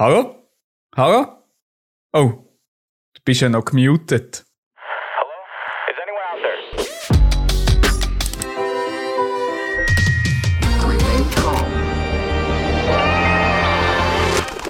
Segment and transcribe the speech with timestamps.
[0.00, 0.48] Hallo?
[0.94, 1.26] Hallo?
[2.12, 2.30] Oh,
[3.14, 4.44] du bist ja noch gemutet.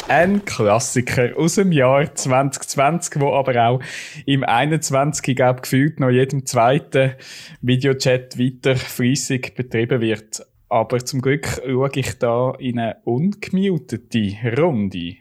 [0.09, 3.83] Ein Klassiker aus dem Jahr 2020, wo aber auch
[4.25, 5.37] im 21.
[5.37, 7.17] glaube gefühlt noch jedem zweiten
[7.61, 10.48] Videochat weiter fließig betrieben wird.
[10.69, 15.17] Aber zum Glück schaue ich da in eine ungemutete Runde.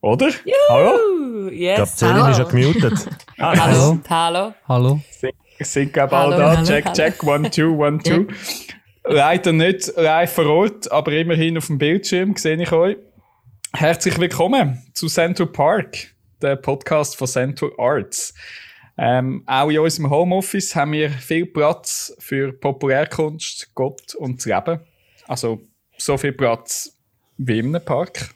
[0.00, 0.28] Oder?
[0.28, 1.48] Juhu, Hallo?
[1.48, 3.08] Yes, ich glaube, Celine ist ja gemutet.
[3.38, 4.00] ah, hallo.
[4.08, 4.54] Hallo.
[4.68, 5.00] Hallo.
[5.60, 6.62] Sind, glaube alle da.
[6.62, 7.22] Check, check.
[7.22, 8.26] One, two, one, two.
[9.04, 12.96] Leider nicht live vor Ort, aber immerhin auf dem Bildschirm sehe ich euch.
[13.72, 18.34] Herzlich willkommen zu Central Park, der Podcast von Central Arts.
[18.96, 24.80] Ähm, auch in unserem Homeoffice haben wir viel Platz für Populärkunst, Gott und das Leben.
[25.26, 25.62] Also
[25.96, 26.96] so viel Platz
[27.36, 28.30] wie in einem Park.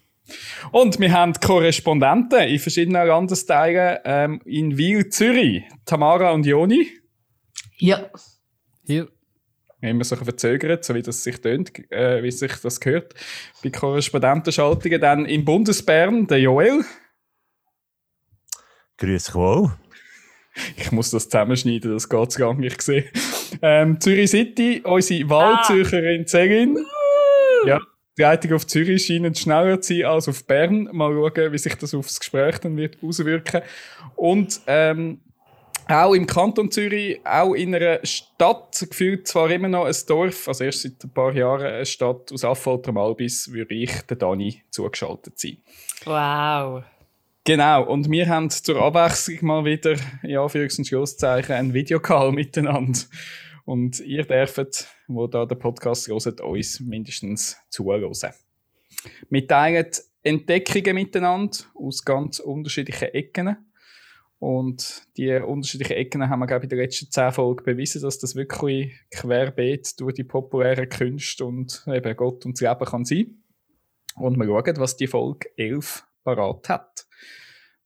[0.72, 5.64] Und wir haben Korrespondenten in verschiedenen Landesteilen ähm, in Wil, Zürich.
[5.84, 6.88] Tamara und Joni.
[7.78, 8.10] Ja.
[8.84, 9.08] Hier
[9.80, 13.14] immer so verzögert, so wie das sich tönt, äh, wie sich das gehört.
[13.62, 16.84] Bei Korrespondentenschaltungen dann im Bundesbern, der Joel.
[18.96, 19.72] Grüß wohl.
[20.76, 23.04] Ich muss das zusammenschneiden, das geht gar nicht, ich sehe.
[23.62, 26.26] Ähm, Zürich City, unsere Wahlzürcherin ah.
[26.26, 26.84] Celine.
[27.66, 27.80] Ja,
[28.16, 30.88] die Leitung auf Zürich scheint schneller zu sein als auf Bern.
[30.92, 33.62] Mal schauen, wie sich das aufs Gespräch dann wird auswirken.
[34.16, 35.20] Und ähm,
[35.88, 40.64] auch im Kanton Zürich, auch in einer Stadt, gefühlt zwar immer noch ein Dorf, also
[40.64, 45.38] erst seit ein paar Jahren eine Stadt aus Affolter Malbis, würde ich der Dani zugeschaltet
[45.38, 45.58] sein.
[46.04, 46.82] Wow.
[47.48, 53.00] Genau, und wir haben zur Abwechslung mal wieder, in Anführungs- und Schlusszeichen, einen Videocall miteinander.
[53.64, 58.12] Und ihr dürft, wo da der Podcast hört, uns mindestens zuhören.
[59.30, 59.86] Wir teilen
[60.22, 63.56] Entdeckungen miteinander aus ganz unterschiedlichen Ecken
[64.38, 68.18] und die unterschiedlichen Ecken haben wir, glaube ich, in der letzten zehn Folgen bewiesen, dass
[68.18, 73.42] das wirklich querbeet durch die populären Künste und eben Gott und das Leben kann sein.
[74.16, 77.07] Und wir schauen, was die Folge 11 parat hat.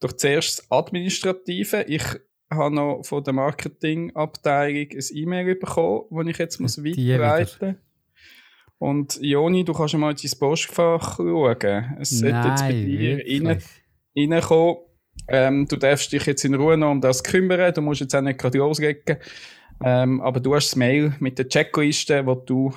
[0.02, 1.84] Doch zuerst das Administrative.
[1.88, 2.04] Ich
[2.50, 7.76] habe noch von der Marketingabteilung ein E-Mail bekommen, das ich jetzt muss weiterleiten muss.
[8.78, 11.96] Und Joni, du kannst mal in dein Postfach schauen.
[12.00, 13.62] Es sollte jetzt bei dir rein,
[14.16, 14.76] reinkommen
[15.28, 17.72] ähm, du darfst dich jetzt in Ruhe noch um das kümmern.
[17.72, 19.16] Du musst jetzt auch nicht gerade loslegen.
[19.84, 22.72] Ähm, aber du hast das Mail mit der Checkliste, die du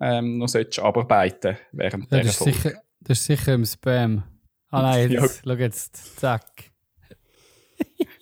[0.00, 4.22] ähm, noch solltest abarbeiten während ja, das, ist sicher, das ist sicher im Spam.
[4.70, 5.42] Ah nein, jetzt, ja.
[5.44, 6.44] schau jetzt, zack.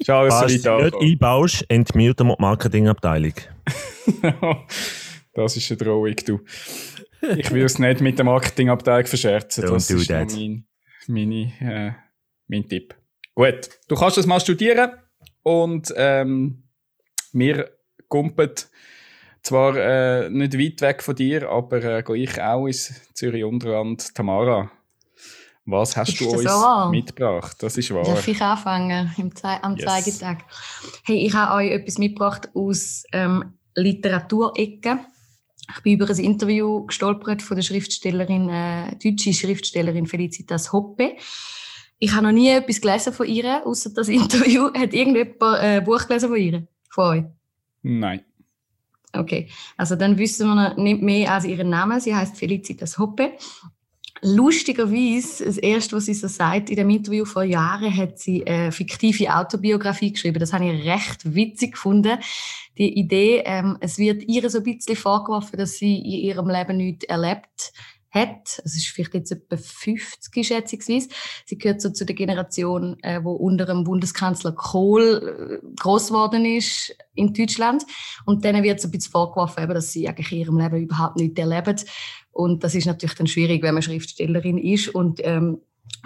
[0.04, 3.32] Schau, Was du nicht einbaust, entmute die Marketingabteilung.
[5.34, 6.40] das ist eine Drohung, du.
[7.36, 9.64] Ich will es nicht mit der Marketingabteilung verscherzen.
[9.64, 10.66] Don't das ist mein,
[11.08, 11.92] meine, äh,
[12.46, 12.94] mein Tipp.
[13.34, 14.92] Gut, du kannst das mal studieren
[15.42, 16.62] und ähm,
[17.32, 17.70] wir
[18.08, 18.52] kumpen
[19.42, 24.14] zwar äh, nicht weit weg von dir, aber äh, gehe ich auch ins Zürich Unterland.
[24.14, 24.70] Tamara,
[25.66, 27.56] was hast ist du uns so mitgebracht?
[27.60, 28.04] Das ist wahr.
[28.04, 29.84] Darf ich anfangen im Ze am yes.
[29.84, 30.44] Zeigetag?
[31.04, 35.00] Hey, ich habe euch etwas mitgebracht aus ähm, Literaturecke.
[35.68, 41.16] Ich bin über ein Interview gestolpert von der Schriftstellerin, äh, deutsche Schriftstellerin Felicitas Hoppe.
[41.98, 44.72] Ich habe noch nie etwas gelesen von ihr, außer das Interview.
[44.72, 46.68] Hat irgendjemand ein Buch gelesen von ihr?
[46.90, 47.24] Von euch?
[47.82, 48.20] Nein.
[49.12, 51.98] Okay, also dann wissen wir nicht mehr als ihren Namen.
[52.00, 53.32] Sie heißt Felicitas Hoppe.
[54.22, 58.72] Lustigerweise, das erste, was sie so sagt in dem Interview vor Jahren, hat sie eine
[58.72, 60.38] fiktive Autobiografie geschrieben.
[60.38, 62.18] Das habe ich recht witzig gefunden.
[62.78, 66.76] Die Idee, ähm, es wird ihr so ein bisschen vorgeworfen, dass sie in ihrem Leben
[66.78, 67.72] nichts erlebt
[68.16, 68.60] hat.
[68.64, 71.08] Es ist vielleicht jetzt etwa 50, schätzungsweise.
[71.44, 76.44] Sie gehört so zu der Generation, äh, wo unter dem Bundeskanzler Kohl äh, groß geworden
[76.44, 77.84] ist in Deutschland.
[78.24, 81.16] Und denen wird so ein bisschen vorgeworfen, eben, dass sie eigentlich in ihrem Leben überhaupt
[81.16, 81.76] nicht erleben.
[82.32, 85.60] Und das ist natürlich dann schwierig, wenn man Schriftstellerin ist und ähm,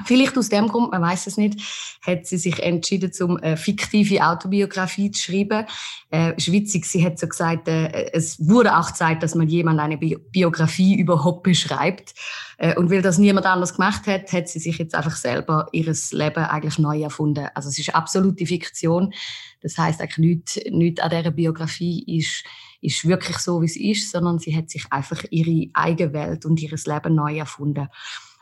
[0.05, 1.61] Vielleicht aus dem Grund, man weiß es nicht,
[2.03, 5.67] hat sie sich entschieden, zum eine fiktive Autobiografie zu schreiben.
[6.11, 9.99] Äh, witzig, sie hat so gesagt, äh, es wurde auch Zeit, dass man jemand eine
[9.99, 12.15] Bi Biografie über Hoppe schreibt.
[12.56, 16.12] Äh, und weil das niemand anders gemacht hat, hat sie sich jetzt einfach selber ihres
[16.12, 17.49] Leben eigentlich neu erfunden.
[17.55, 19.12] Also es ist absolute Fiktion.
[19.61, 22.44] Das heißt eigentlich nichts, nichts an dieser Biografie ist
[22.83, 26.62] ist wirklich so, wie es ist, sondern sie hat sich einfach ihre eigene Welt und
[26.62, 27.88] ihres Leben neu erfunden.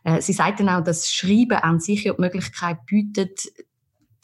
[0.08, 3.40] Äh, sie sagt dann auch, dass Schreiben an sich ja die Möglichkeit bietet,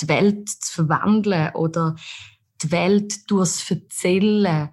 [0.00, 1.96] die Welt zu verwandeln oder
[2.62, 4.70] die Welt durchs Erzählen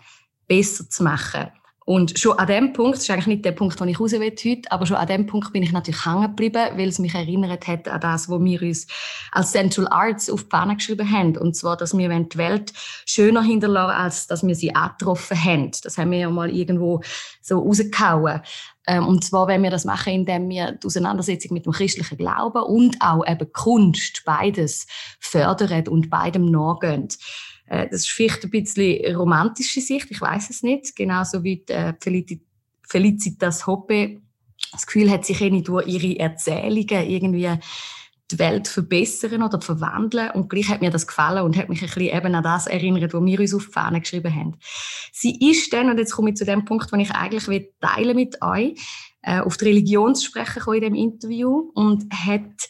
[0.47, 1.47] besser zu machen.
[1.83, 4.61] Und schon an dem Punkt, das ist eigentlich nicht der Punkt, den ich raus will
[4.69, 7.87] aber schon an dem Punkt bin ich natürlich hängen geblieben, weil es mich erinnert hat
[7.87, 8.87] an das, was wir uns
[9.31, 11.35] als Central Arts auf die Fahne geschrieben haben.
[11.37, 12.71] Und zwar, dass wir die Welt
[13.05, 15.71] schöner hinterlassen, als dass wir sie angetroffen haben.
[15.83, 17.01] Das haben wir ja mal irgendwo
[17.41, 18.41] so rausgehauen.
[18.87, 22.63] Ähm, und zwar, wenn wir das machen, indem wir die Auseinandersetzung mit dem christlichen Glauben
[22.63, 24.87] und auch eben Kunst, beides
[25.19, 27.07] fördern und beidem nachgehen.
[27.67, 30.95] Äh, das ist vielleicht ein bisschen romantische Sicht, ich weiß es nicht.
[30.95, 31.93] Genauso wie äh,
[32.87, 34.21] Felicitas Hoppe
[34.71, 37.49] das Gefühl hat, sich nicht durch ihre Erzählungen irgendwie
[38.31, 40.31] die Welt verbessern oder verwandeln.
[40.31, 43.13] Und gleich hat mir das gefallen und hat mich ein bisschen eben an das erinnert,
[43.13, 44.57] was wir uns auf die Fahne geschrieben haben.
[45.11, 48.15] Sie ist dann, und jetzt komme ich zu dem Punkt, den ich eigentlich will teilen
[48.15, 48.79] mit euch,
[49.21, 52.69] äh, auf die Religion zu sprechen in dem Interview und hat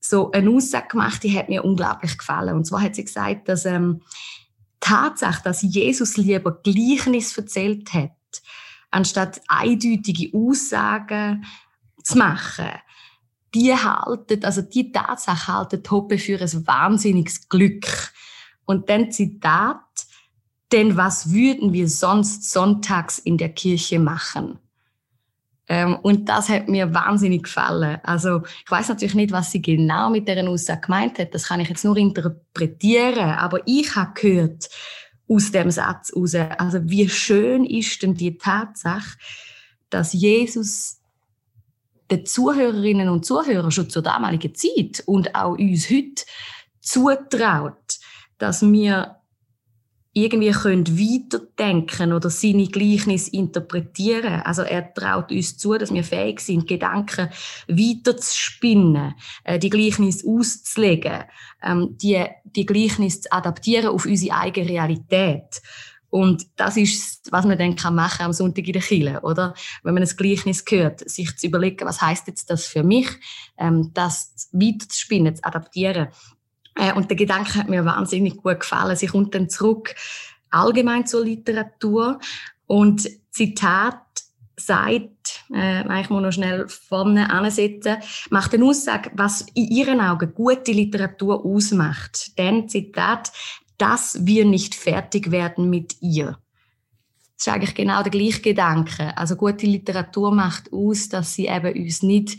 [0.00, 2.56] so eine Aussage gemacht, die hat mir unglaublich gefallen.
[2.56, 4.02] Und zwar hat sie gesagt, dass ähm,
[4.80, 8.10] Tatsache, dass Jesus lieber Gleichnis erzählt hat,
[8.90, 11.44] anstatt eindeutige Aussagen
[12.02, 12.70] zu machen,
[13.54, 17.86] die halten, also die Tatsache halten Hoppe für ein wahnsinniges Glück.
[18.64, 19.80] Und dann Zitat,
[20.72, 24.58] denn was würden wir sonst sonntags in der Kirche machen?
[25.68, 27.98] Ähm, und das hat mir wahnsinnig gefallen.
[28.02, 31.34] Also ich weiß natürlich nicht, was sie genau mit deren Aussage gemeint hat.
[31.34, 33.30] Das kann ich jetzt nur interpretieren.
[33.30, 34.68] Aber ich habe gehört
[35.28, 39.16] aus dem Satz heraus, also wie schön ist denn die Tatsache,
[39.88, 40.99] dass Jesus
[42.10, 46.24] den Zuhörerinnen und Zuhörern schon zur damaligen Zeit und auch uns heute
[46.80, 47.98] zutraut,
[48.38, 49.20] dass wir
[50.12, 54.42] irgendwie können weiterdenken oder seine Gleichnis interpretieren.
[54.42, 57.28] Also er traut uns zu, dass wir fähig sind, Gedanken
[57.68, 59.14] weiterzuspinnen,
[59.44, 61.24] äh, die Gleichnis auszulegen,
[61.62, 65.62] ähm, die, die Gleichnis zu adaptieren auf unsere eigene Realität.
[66.10, 69.54] Und das ist, was man dann kann machen am Sonntag in der Kirche, oder?
[69.82, 73.08] Wenn man ein Gleichnis hört, sich zu überlegen, was heißt jetzt das für mich,
[73.56, 76.08] ähm, das weiterzuspinnen, zu adaptieren.
[76.74, 78.96] Äh, und der Gedanke hat mir wahnsinnig gut gefallen.
[78.96, 79.94] Sie kommt dann zurück
[80.50, 82.18] allgemein zur Literatur
[82.66, 84.02] und Zitat
[84.56, 87.96] sagt, äh, ich muss noch schnell vorne ansetzen,
[88.30, 92.36] macht eine Aussage, was in ihren Augen gute Literatur ausmacht.
[92.36, 93.32] Denn, Zitat,
[93.80, 96.38] dass wir nicht fertig werden mit ihr.
[97.36, 99.16] Das ist eigentlich genau der gleiche Gedanke.
[99.16, 102.38] Also gute Literatur macht aus, dass sie eben uns nicht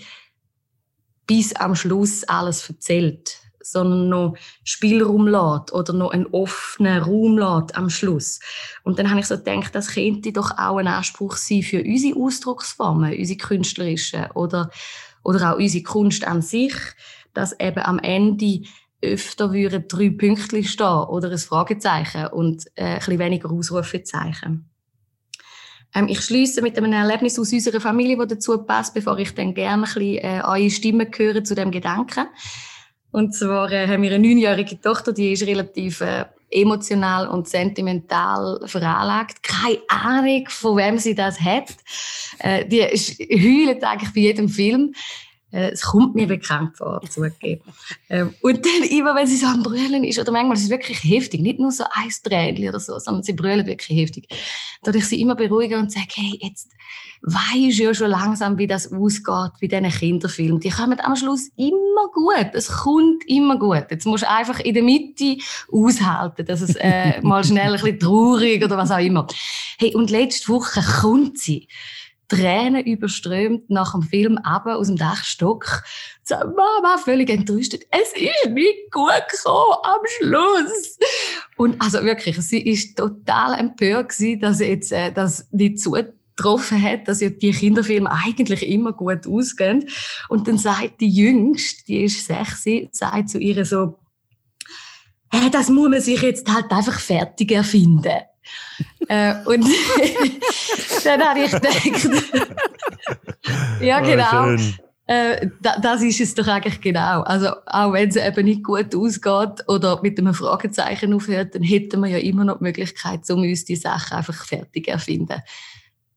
[1.25, 7.75] bis am Schluss alles erzählt, sondern noch Spielraum lässt oder noch einen offenen Raum lässt
[7.75, 8.39] am Schluss.
[8.83, 12.19] Und dann habe ich so gedacht, das könnte doch auch ein Anspruch sein für unsere
[12.19, 14.69] Ausdrucksformen, unsere künstlerischen oder,
[15.23, 16.75] oder auch unsere Kunst an sich,
[17.33, 18.61] dass eben am Ende
[19.01, 24.69] öfter würden drei Pünktchen stehen oder ein Fragezeichen und äh, ein bisschen weniger Ausrufezeichen.
[25.93, 29.53] Ähm, ich schließe mit einem Erlebnis aus unserer Familie, das dazu passt, bevor ich dann
[29.53, 32.27] gerne ein bisschen äh, eure Stimmen höre zu dem Gedanken.
[33.11, 38.61] Und zwar äh, haben wir eine neunjährige Tochter, die ist relativ äh, emotional und sentimental
[38.65, 39.43] veranlagt.
[39.43, 41.75] Keine Ahnung, von wem sie das hat.
[42.39, 44.93] Äh, die heult eigentlich bei jedem Film.
[45.51, 47.63] Äh, es kommt mir bekannt vor, zugegeben.
[48.09, 51.03] ähm, und dann immer, wenn sie so am Brüllen ist, oder manchmal ist es wirklich
[51.03, 54.27] heftig, nicht nur so ein Tränchen oder so, sondern sie brüllen wirklich heftig.
[54.83, 56.71] Da ich sie immer beruhigen und sage, hey, jetzt
[57.21, 60.59] weisst ja schon langsam, wie das ausgeht bei diesen Kinderfilmen.
[60.59, 62.49] Die kommen am Schluss immer gut.
[62.53, 63.85] Es kommt immer gut.
[63.89, 65.37] Jetzt musst du einfach in der Mitte
[65.71, 69.27] aushalten, dass es äh, mal schnell ein bisschen traurig oder was auch immer.
[69.77, 71.67] Hey, und letzte Woche kommt sie.
[72.31, 75.83] Tränen überströmt nach dem Film aber aus dem Dachstock.
[76.23, 77.83] So, Mama, völlig entrüstet.
[77.91, 80.97] Es ist nicht gut gekommen am Schluss.
[81.57, 86.81] Und also wirklich, sie ist total empört gewesen, dass sie jetzt äh, das nicht zugetroffen
[86.81, 89.89] hat, dass ja die Kinderfilme eigentlich immer gut ausgehen.
[90.29, 93.99] Und dann sagt die Jüngste, die ist sechs, sagt zu ihr so,
[95.29, 98.21] hey, das muss man sich jetzt halt einfach fertig erfinden
[99.07, 99.65] äh, und
[101.03, 102.41] dann habe ich gedacht,
[103.81, 104.55] ja oh, genau,
[105.07, 107.21] äh, das ist es doch eigentlich genau.
[107.23, 111.99] Also auch wenn es eben nicht gut ausgeht oder mit einem Fragezeichen aufhört, dann hätten
[112.01, 115.41] wir ja immer noch die Möglichkeit, um uns die Sachen einfach fertig erfinden.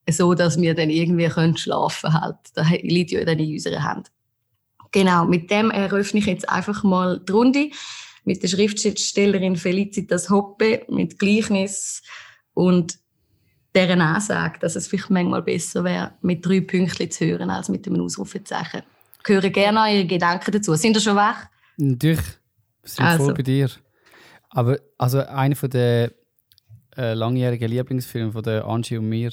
[0.09, 2.37] So, dass wir dann irgendwie können schlafen halt.
[2.55, 4.11] Das liegt ja dann in unserer Hand.
[4.93, 7.71] Genau, mit dem eröffne ich jetzt einfach mal die Runde
[8.25, 12.03] mit der Schriftstellerin Felicitas Hoppe mit Gleichnis
[12.55, 12.99] und
[13.75, 17.87] deren Ansage, dass es vielleicht manchmal besser wäre, mit drei Pünktchen zu hören, als mit
[17.87, 18.83] einem Ausrufezeichen.
[19.23, 20.75] Ich höre gerne eure Gedanken dazu.
[20.75, 21.47] Sind ihr schon wach?
[21.77, 22.25] Natürlich.
[22.83, 23.25] Wir sind also.
[23.25, 23.71] voll bei dir.
[24.51, 26.13] Aber also einer von der
[26.97, 29.31] äh, langjährigen Lieblingsfilme von der Angie und mir,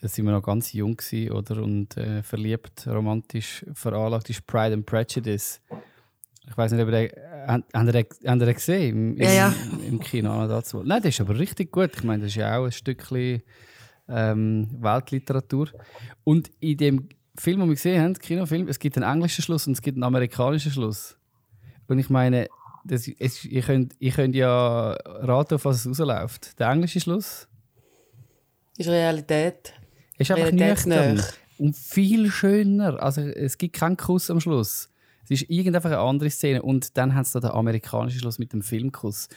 [0.00, 1.62] da sind wir noch ganz jung gewesen, oder?
[1.62, 5.60] Und äh, verliebt, romantisch veranlagt ist Pride and Prejudice.
[6.48, 9.54] Ich weiß nicht, ob ihr den, ihr den gesehen im, ja, ja.
[9.86, 10.82] im Kino dazu.
[10.82, 11.90] Nein, das ist aber richtig gut.
[11.96, 13.42] Ich meine, das ist ja auch ein Stückchen
[14.08, 15.70] ähm, Weltliteratur.
[16.24, 19.74] Und in dem Film, den wir gesehen haben, Kinofilm, es gibt einen englischen Schluss und
[19.74, 21.16] es gibt einen amerikanischen Schluss.
[21.88, 22.48] Und ich meine,
[22.84, 26.58] das, es, ihr, könnt, ihr könnt ja raten, auf was es rausläuft.
[26.58, 27.48] Der englische Schluss
[28.78, 29.74] ist Realität.
[30.18, 31.22] Ist einfach nüchtern
[31.58, 33.02] und viel schöner.
[33.02, 34.88] Also es gibt keinen Kuss am Schluss.
[35.28, 38.52] Es ist irgendeine eine andere Szene und dann haben sie da den amerikanischen Schluss mit
[38.52, 39.28] dem Filmkuss.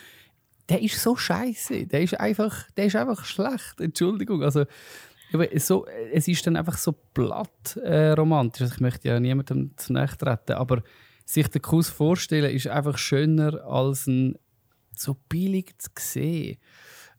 [0.69, 1.88] Der ist so scheiße.
[1.88, 3.79] Der ist einfach, der ist einfach schlecht.
[3.81, 4.43] Entschuldigung.
[4.43, 4.65] Also
[5.58, 8.62] so, es ist dann einfach so platt äh, romantisch.
[8.62, 10.84] Also ich möchte ja niemandem zu nahe treten, aber
[11.25, 14.36] sich den Kuss vorstellen ist einfach schöner als ein
[14.96, 16.58] so billig zu sehen.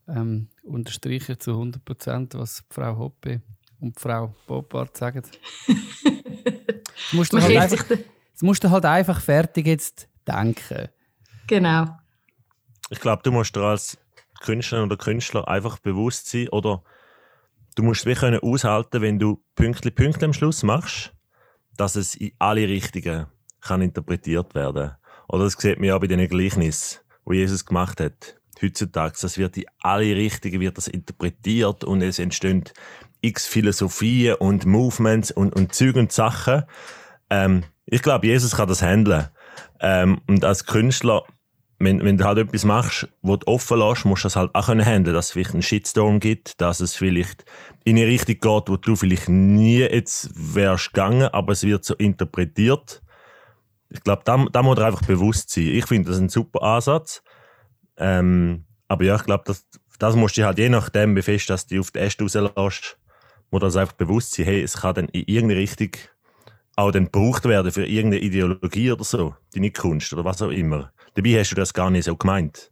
[0.09, 3.43] Ähm, unterstreiche zu 100 Prozent, was Frau Hoppe
[3.79, 5.23] und Frau Boppard sagen.
[5.67, 7.85] du musst halt einfach,
[8.41, 10.89] das musst du halt einfach fertig jetzt denken.
[11.47, 11.99] Genau.
[12.89, 13.99] Ich glaube, du musst dir als
[14.41, 16.83] Künstlerin oder Künstler einfach bewusst sein oder
[17.75, 21.13] du musst es können aushalten, wenn du Pünktli Pünktli am Schluss machst,
[21.77, 23.27] dass es in alle Richtungen
[23.61, 24.93] kann interpretiert werden.
[25.29, 28.41] Oder das sieht man ja bei den Gleichnissen, wo Jesus gemacht hat.
[28.63, 32.65] Heutzutage, das wird in alle Richtungen wird das interpretiert und es entstehen
[33.21, 36.63] x Philosophien und Movements und, und Züge und Sachen.
[37.31, 39.29] Ähm, ich glaube, Jesus kann das handeln.
[39.81, 41.25] Ähm, und als Künstler
[41.81, 44.67] wenn, wenn du halt etwas machst, wo du offen lässt, musst du das halt auch
[44.67, 47.47] können handeln, dass es vielleicht einen Shitstorm gibt, dass es vielleicht
[47.85, 51.95] in eine Richtung geht, wo du vielleicht nie jetzt wärst gegangen, aber es wird so
[51.95, 53.03] interpretiert.
[53.89, 55.69] Ich glaube, da, da muss er einfach bewusst sein.
[55.69, 57.23] Ich finde das ein super Ansatz.
[57.97, 59.67] Ähm, aber ja, ich glaube, das,
[59.99, 62.99] das musst du halt je nachdem, fest dass du auf die Äste rauslässt,
[63.51, 65.91] muss das einfach bewusst sein, hey, es kann dann in irgendeine Richtung
[66.77, 70.93] auch dann gebraucht werden für irgendeine Ideologie oder so, deine Kunst oder was auch immer.
[71.15, 72.71] Dabei hast du das gar nicht so gemeint.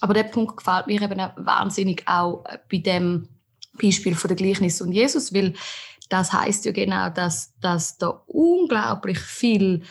[0.00, 3.28] Aber der Punkt gefällt mir eben wahnsinnig auch bei dem
[3.80, 5.54] Beispiel von der Gleichnis und Jesus, weil
[6.08, 9.82] das heißt ja genau, dass, dass da unglaublich viel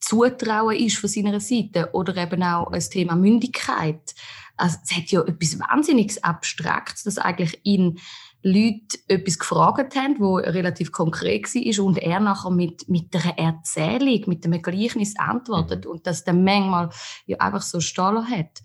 [0.00, 4.14] Zutrauen ist von seiner Seite oder eben auch das Thema Mündigkeit.
[4.56, 7.98] Also, es hat ja etwas wahnsinniges Abstraktes, dass eigentlich ihn
[8.42, 14.22] Leute etwas gefragt haben, wo relativ konkret war und er nachher mit, mit einer Erzählung,
[14.26, 15.90] mit einem Gleichnis antwortet mhm.
[15.90, 16.90] und das dann manchmal
[17.26, 18.62] ja einfach so stehen hat.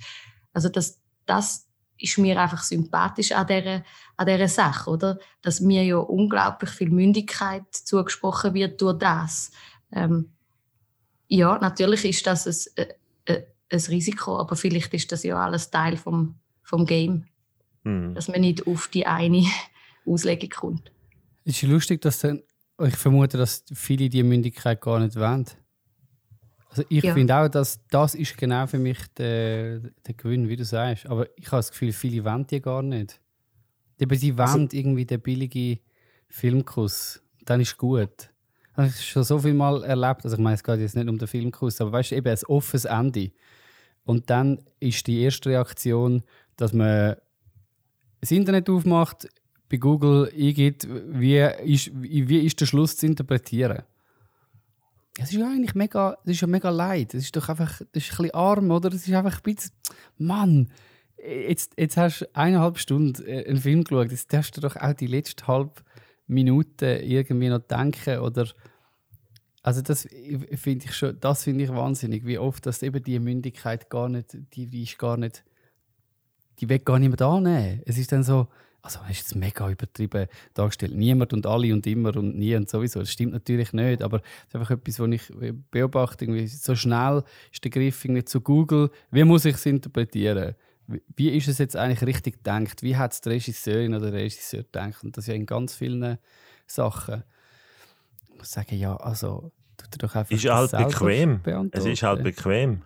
[0.54, 3.84] Also das, das ist mir einfach sympathisch an dieser,
[4.18, 5.20] an dieser Sache, oder?
[5.42, 9.52] Dass mir ja unglaublich viel Mündigkeit zugesprochen wird durch das.
[9.92, 10.34] Ähm,
[11.28, 12.46] ja, natürlich ist das
[12.78, 12.86] ein,
[13.26, 17.26] äh, äh, ein Risiko, aber vielleicht ist das ja alles Teil vom, vom Game.
[17.84, 18.16] Mhm.
[18.16, 19.46] Dass man nicht auf die eine
[20.06, 20.92] Auslegung kommt.
[21.46, 22.42] Es ist lustig, dass dann,
[22.82, 25.46] ich vermute, dass viele diese Mündigkeit gar nicht wollen.
[26.70, 27.14] Also ich ja.
[27.14, 31.06] finde auch, dass das ist genau für mich der, der Gewinn, wie du sagst.
[31.06, 33.22] Aber ich habe das Gefühl, viele wollen die gar nicht.
[34.00, 35.80] Sie wollen also, irgendwie den billigen
[36.30, 37.22] Filmkuss.
[37.46, 38.32] Dann ist gut.
[38.72, 40.26] Ich habe schon so viel Mal erlebt.
[40.26, 42.44] Also ich meine, es geht jetzt nicht um den Filmkuss, aber weißt du, eben ein
[42.48, 43.32] offenes Ende.
[44.04, 46.24] Und dann ist die erste Reaktion,
[46.58, 47.18] dass man
[48.24, 49.28] das Internet aufmacht,
[49.70, 53.84] bei Google eingibt, wie ist, wie ist der Schluss zu interpretieren.
[55.18, 57.14] Es ist ja eigentlich mega, das ist ja mega leid.
[57.14, 58.94] Es ist doch einfach, das ist ein bisschen arm, oder?
[58.94, 59.72] Es ist einfach ein bisschen,
[60.18, 60.72] Mann,
[61.18, 64.94] jetzt, jetzt hast du eineinhalb Stunden äh, einen Film geschaut, jetzt darfst du doch auch
[64.94, 65.74] die letzte halbe
[66.26, 68.48] Minute irgendwie noch denken oder
[69.64, 70.08] also das
[70.56, 74.38] finde ich schon, das finde ich wahnsinnig, wie oft dass eben die Mündigkeit gar nicht,
[74.54, 75.44] die, die ist gar nicht
[76.60, 77.82] die will gar niemand annehmen.
[77.86, 78.48] Es ist dann so,
[78.82, 80.94] also ist jetzt mega übertrieben dargestellt.
[80.94, 83.00] Niemand und alle und immer und nie und sowieso.
[83.00, 85.32] Das stimmt natürlich nicht, aber es ist einfach etwas, was ich
[85.72, 86.26] beobachte.
[86.26, 88.90] Irgendwie so schnell ist der Griff irgendwie zu Google.
[89.10, 90.56] Wie muss ich es interpretieren?
[91.16, 92.84] Wie ist es jetzt eigentlich richtig gedacht?
[92.84, 95.02] Wie hat es die Regisseurin oder der Regisseur gedacht?
[95.04, 96.18] Und das ja in ganz vielen
[96.68, 97.24] Sachen.
[98.30, 101.40] Ich muss sagen, ja, also tut er doch einfach ist halt bequem.
[101.72, 102.82] Es ist halt bequem.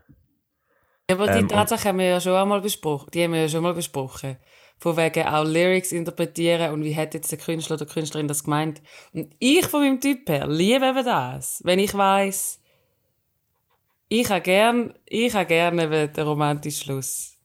[1.09, 3.09] Ja, aber die ähm, Tatsache haben wir ja schon einmal besprochen.
[3.13, 4.37] Die haben wir ja schon mal besprochen.
[4.77, 8.81] Von wegen auch Lyrics interpretieren und wie hat jetzt der Künstler oder Künstlerin das gemeint.
[9.13, 11.61] Und ich von meinem Typ her liebe eben das.
[11.63, 12.61] Wenn ich weiß,
[14.09, 17.37] ich habe gern, ich habe gerne den romantischen Schluss.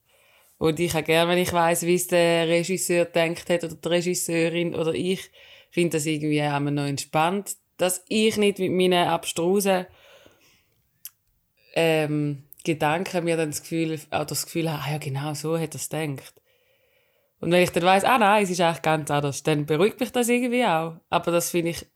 [0.59, 3.89] Und ich habe gern, wenn ich weiß, wie es der Regisseur denkt hat oder die
[3.89, 5.31] Regisseurin oder ich,
[5.71, 9.87] finde das irgendwie auch noch entspannt, dass ich nicht mit meinen abstrusen
[11.75, 15.75] ähm, Gedanken mir dann das Gefühl, auch das Gefühl habe, ah ja genau, so hat
[15.75, 16.41] er es gedacht.
[17.41, 20.13] Und wenn ich dann weiss, ah nein, es ist eigentlich ganz anders, dann beruhigt mich
[20.13, 20.97] das irgendwie auch.
[21.11, 21.87] Aber das finde ich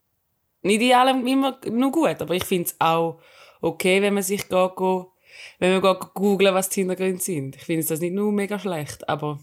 [0.61, 3.21] nicht in allem immer nur gut, aber ich finde es auch
[3.61, 4.77] okay, wenn man sich geht,
[5.59, 7.55] wenn man googlen, was die Hintergründe sind.
[7.55, 9.39] Ich finde das nicht nur mega schlecht, aber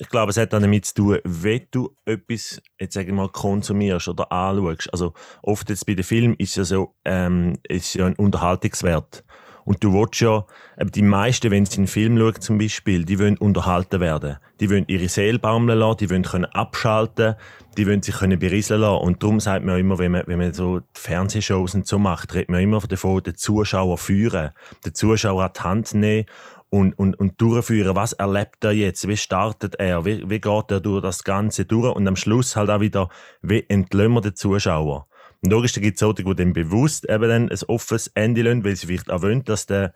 [0.00, 3.28] ich glaube, es hat dann damit zu tun, wenn du etwas, jetzt sage ich mal,
[3.28, 4.92] konsumierst oder anschaust.
[4.92, 9.24] Also oft jetzt bei den Filmen ist ja so, ähm, ist ja ein Unterhaltungswert.
[9.68, 10.46] Und du willst ja,
[10.80, 14.38] die meisten, wenn sie einen Film schauen zum Beispiel, die wollen unterhalten werden.
[14.60, 17.34] Die wollen ihre Seele baumeln lassen, die wollen können abschalten,
[17.76, 19.02] die wollen sich können berieseln lassen.
[19.02, 22.48] Und darum sagt man immer, wenn man, wenn man so Fernsehshows und so macht, redet
[22.48, 24.52] man immer davon, den Zuschauer führen,
[24.86, 26.24] den Zuschauer an die Hand nehmen
[26.70, 30.80] und, und, und durchführen, was erlebt er jetzt, wie startet er, wie, wie geht er
[30.80, 33.10] durch das Ganze durch und am Schluss halt auch wieder,
[33.42, 35.08] wie entlösen wir den Zuschauer.
[35.42, 38.64] Und logisch, da gibt es solche, die dann bewusst eben dann ein offenes Ende lassen,
[38.64, 39.94] weil sie vielleicht auch wollen, dass der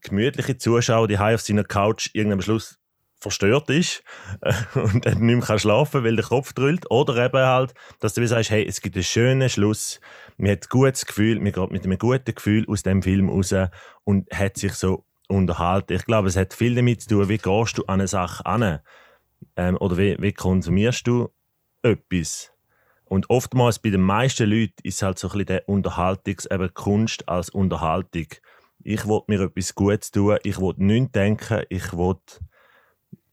[0.00, 2.78] gemütliche Zuschauer die auf seiner Couch irgendwann am Schluss
[3.22, 4.02] verstört ist
[4.74, 6.90] und dann nicht mehr schlafen kann, weil der Kopf drüllt.
[6.90, 10.00] Oder eben halt, dass du sagst, hey, es gibt einen schönen Schluss,
[10.36, 13.54] man hat ein gutes Gefühl, man geht mit einem guten Gefühl aus dem Film raus
[14.04, 15.94] und hat sich so unterhalten.
[15.94, 18.80] Ich glaube, es hat viel damit zu tun, wie gehst du an eine Sache an
[19.56, 21.30] ähm, oder wie, wie konsumierst du
[21.82, 22.52] etwas.
[23.12, 27.28] Und oftmals bei den meisten Leuten ist halt so ein bisschen der Unterhaltungs-, eben Kunst
[27.28, 28.24] als Unterhaltung.
[28.82, 32.16] Ich will mir etwas Gutes tun, ich will nichts denken, ich will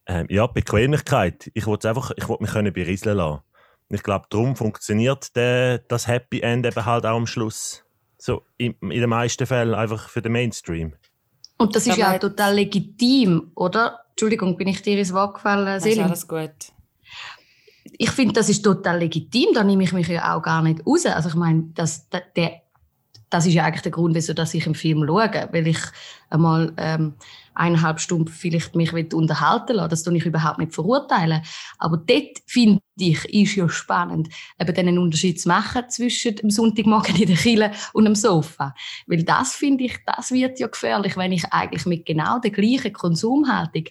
[0.05, 1.49] ähm, ja, Bequemlichkeit.
[1.53, 3.39] Ich will einfach, ich will mich können berieseln lassen.
[3.87, 7.85] Ich glaube, darum funktioniert der, das Happy End eben halt auch am Schluss.
[8.17, 10.93] So in, in den meisten Fällen einfach für den Mainstream.
[11.57, 14.01] Und das ist ja auch total legitim, oder?
[14.09, 16.03] Entschuldigung, bin ich dir ins Wort gefallen, Selim?
[16.03, 16.73] Alles gut
[18.01, 21.05] ich finde, das ist total legitim, da nehme ich mich ja auch gar nicht raus.
[21.05, 22.61] Also ich meine, das, der,
[23.29, 25.79] das ist ja eigentlich der Grund, wieso ich einen Film schaue, weil ich
[26.29, 27.15] einmal ähm,
[27.55, 29.89] eineinhalb Stunden vielleicht mich unterhalten lasse.
[29.89, 31.41] Das tue ich überhaupt nicht verurteilen.
[31.77, 37.17] Aber dort, finde ich, ist ja spannend, eben den Unterschied zu machen zwischen dem Sonntagmorgen
[37.17, 38.73] in der Kille und dem Sofa.
[39.07, 42.93] Weil das, finde ich, das wird ja gefährlich, wenn ich eigentlich mit genau der gleichen
[42.93, 43.83] Konsumhaltung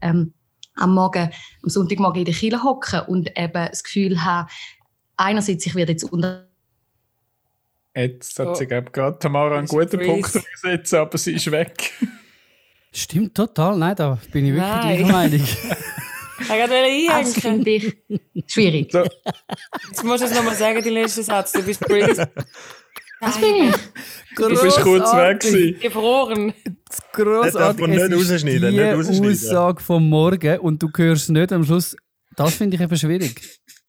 [0.00, 0.34] ähm,
[0.74, 1.30] am Morgen,
[1.62, 4.48] am Sonntagmorgen in der Kirche hocken und eben das Gefühl haben,
[5.16, 6.48] einerseits, ich werde jetzt unter
[7.94, 8.82] Jetzt hat sie oh.
[8.90, 11.92] gerade Tamara einen guten Punkt gesetzt, aber sie ist weg.
[12.90, 14.96] Stimmt total, nein, da bin ich wirklich nein.
[14.96, 15.48] gleicher Meinung.
[16.42, 17.08] Ich wollte einhängen.
[17.08, 17.94] Das finde ich
[18.46, 18.90] schwierig.
[18.90, 19.04] So.
[19.88, 21.52] Jetzt musst du es nochmal sagen, die letzte Satz.
[21.52, 22.28] Du bist Prince.
[23.22, 23.74] Was bin ich?
[24.36, 25.78] Du bist kurz weg gewesen.
[25.78, 26.52] Gefroren.
[26.88, 27.86] Das Grossartig.
[27.86, 29.30] Nicht rausschneiden, nicht rausschneiden.
[29.30, 31.96] Aussage vom Morgen und du hörst nicht am Schluss.
[32.34, 33.40] Das finde ich eben schwierig.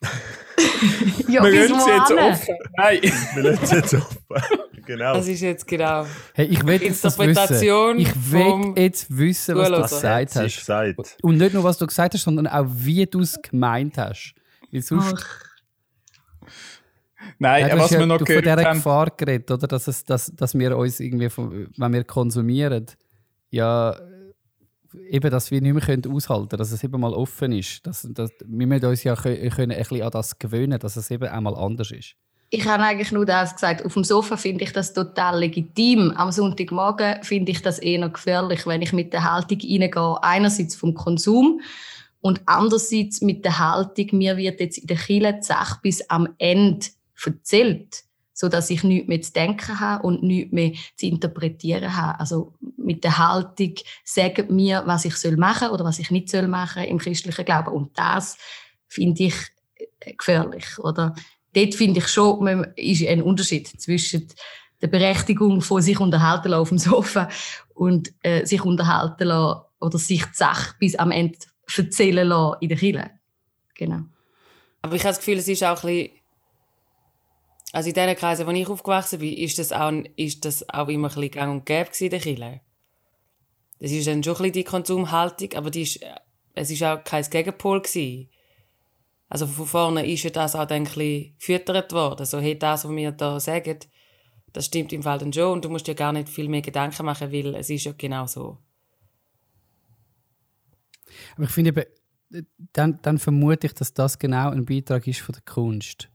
[1.27, 2.55] ja, wir lassen sie jetzt offen.
[2.77, 2.99] Nein.
[3.33, 4.17] wir lassen sie jetzt offen.
[4.85, 5.13] Genau.
[5.13, 6.05] Das ist jetzt genau.
[6.33, 7.97] Hey, ich will jetzt das wissen.
[7.97, 10.57] Ich will jetzt wissen, was du gesagt hast.
[10.57, 11.17] Gesagt.
[11.21, 14.33] Und nicht nur, was du gesagt hast, sondern auch, wie du es gemeint hast.
[14.73, 15.15] Weil sonst...
[15.17, 15.52] Ach.
[17.43, 19.67] Nein, ja, was wir ja, noch gehört von dieser Gefahr geredet, oder?
[19.67, 21.29] Dass, es, dass, dass wir uns irgendwie,
[21.77, 22.85] wenn wir konsumieren,
[23.49, 23.95] ja,
[25.09, 27.85] eben, dass wir nicht mehr können aushalten können, dass es eben mal offen ist.
[27.85, 31.11] Dass, dass, wir müssen uns ja können, können ein bisschen an das gewöhnen, dass es
[31.11, 32.15] eben einmal anders ist.
[32.49, 33.83] Ich habe eigentlich nur das gesagt.
[33.83, 36.11] Auf dem Sofa finde ich das total legitim.
[36.15, 40.23] Am Sonntagmorgen finde ich das eher gefährlich, wenn ich mit der Haltung reingehe.
[40.23, 41.61] Einerseits vom Konsum
[42.21, 46.29] und andererseits mit der Haltung, mir wird jetzt in der Kille die Sache bis am
[46.37, 46.85] Ende
[47.29, 52.19] erzählt, so dass ich nichts mehr zu denken habe und nichts mehr zu interpretieren habe.
[52.19, 56.47] Also mit der Haltung sagt mir, was ich soll machen oder was ich nicht soll
[56.47, 57.71] machen im christlichen Glauben.
[57.71, 58.37] Und das
[58.87, 59.35] finde ich
[59.99, 61.15] äh, gefährlich, oder?
[61.53, 64.27] Dort finde ich schon, ist ein Unterschied zwischen
[64.81, 67.29] der Berechtigung von sich unterhalten lassen auf dem Sofa
[67.73, 71.37] und äh, sich unterhalten lassen oder sich die Sache bis am Ende
[71.75, 73.11] erzählen lassen in der Kirche.
[73.75, 74.01] Genau.
[74.81, 76.22] Aber ich habe das Gefühl, es ist auch ein bisschen
[77.73, 81.15] also in den Kreisen, wo ich aufgewachsen bin, ist das auch, ist das auch immer
[81.17, 82.61] ein gang und gäbe in der Kirche.
[83.79, 85.99] Das ist dann schon ein die Konsumhaltung, aber die ist,
[86.53, 87.81] es war auch kein Gegenpol.
[87.81, 88.29] Gewesen.
[89.27, 92.19] Also von vorne ist ja das auch dann ein bisschen gefüttert worden.
[92.19, 93.79] Also hey, das, was wir da sagen,
[94.53, 97.03] das stimmt im Fall dann schon und du musst dir gar nicht viel mehr Gedanken
[97.07, 98.59] machen, weil es ist ja genau so.
[101.35, 105.33] Aber ich finde eben, dann, dann vermute ich, dass das genau ein Beitrag ist von
[105.33, 106.12] der Kunst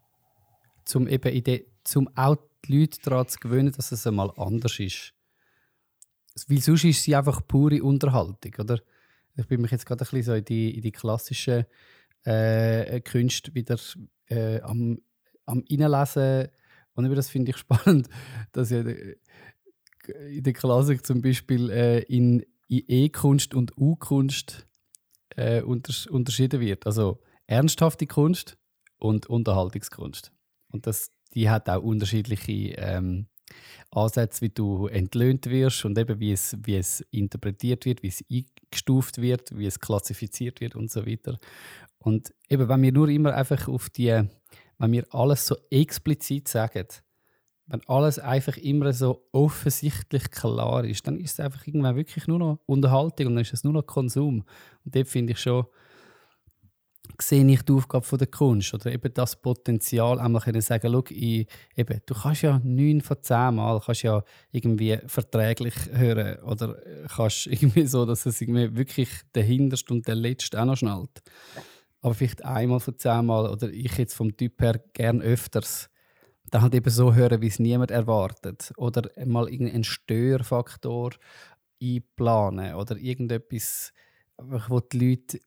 [0.97, 5.15] um eben in zum auch die Leute daran zu gewöhnen, dass es einmal anders ist.
[6.47, 8.81] Weil sonst ist sie einfach pure Unterhaltung, oder?
[9.37, 11.67] Ich bin mich jetzt gerade ein bisschen so in die, in die klassische
[12.25, 13.79] äh, Künste wieder
[14.27, 15.01] äh, am,
[15.47, 16.49] am Reinlesen.
[16.95, 18.09] Und über das finde ich spannend,
[18.53, 24.67] dass ja in der Klassik zum Beispiel äh, in E-Kunst und U-Kunst
[25.37, 26.87] äh, unters unterschieden wird.
[26.87, 28.59] Also ernsthafte Kunst
[28.99, 30.33] und Unterhaltungskunst.
[30.71, 33.27] Und das, die hat auch unterschiedliche ähm,
[33.91, 38.25] Ansätze, wie du entlöhnt wirst und eben wie es, wie es interpretiert wird, wie es
[38.31, 41.39] eingestuft wird, wie es klassifiziert wird und so weiter.
[41.99, 44.23] Und eben, wenn wir nur immer einfach auf die,
[44.79, 46.87] wenn wir alles so explizit sagen,
[47.67, 52.39] wenn alles einfach immer so offensichtlich klar ist, dann ist es einfach irgendwann wirklich nur
[52.39, 54.45] noch Unterhaltung und dann ist es nur noch Konsum.
[54.85, 55.67] Und dort finde ich schon,
[57.21, 61.47] sehe ich die Aufgabe der Kunst oder eben das Potenzial, einmal können sagen, schau, ich,
[61.77, 66.77] eben, du kannst ja neun von zehn Mal kannst ja irgendwie verträglich hören oder
[67.15, 71.23] kannst irgendwie so, dass es irgendwie wirklich der Hinterste und der Letzte auch noch schnallt.
[72.01, 75.89] Aber vielleicht einmal von zehn Mal oder ich jetzt vom Typ her gern öfters
[76.51, 78.73] dann halt eben so hören, wie es niemand erwartet.
[78.77, 81.11] Oder mal irgendeinen Störfaktor
[81.83, 83.93] einplanen oder irgendetwas,
[84.37, 85.41] wo die Leute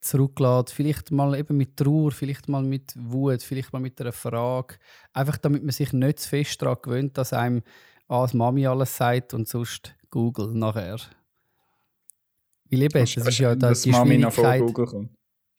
[0.00, 0.72] zurücklässt.
[0.72, 4.76] Vielleicht mal eben mit Trauer, vielleicht mal mit Wut, vielleicht mal mit einer Frage.
[5.12, 7.62] Einfach damit man sich nicht zu fest daran gewöhnt, dass einem
[8.08, 10.98] ah, Mami alles sagt und sonst Google nachher.
[12.70, 15.10] Weil eben, das, das ist ja da die Mami nach vor Google kommt.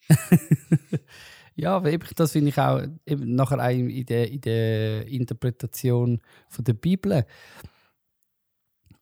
[1.54, 6.20] ja, aber eben, das finde ich auch eben nachher auch in der, in der Interpretation
[6.48, 7.24] von der Bibel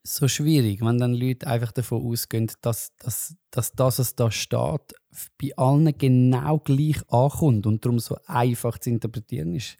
[0.07, 4.95] so schwierig, wenn dann Leute einfach davon ausgehen, dass, dass, dass das, was da steht,
[5.40, 9.79] bei allen genau gleich ankommt und darum so einfach zu interpretieren ist.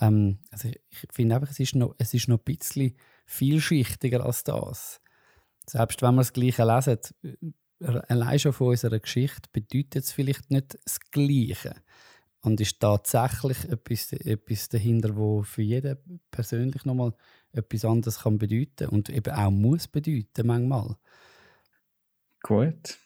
[0.00, 4.44] Ähm, also ich finde einfach, es ist, noch, es ist noch ein bisschen vielschichtiger als
[4.44, 5.00] das.
[5.66, 6.98] Selbst wenn wir das Gleiche lesen,
[8.08, 11.74] allein schon von unserer Geschichte bedeutet es vielleicht nicht das Gleiche.
[12.42, 17.14] Und ist tatsächlich etwas, etwas dahinter, wo für jeden persönlich nochmal
[17.54, 20.96] etwas anderes kann bedeuten und eben auch muss bedeuten manchmal.
[22.42, 22.98] Gut.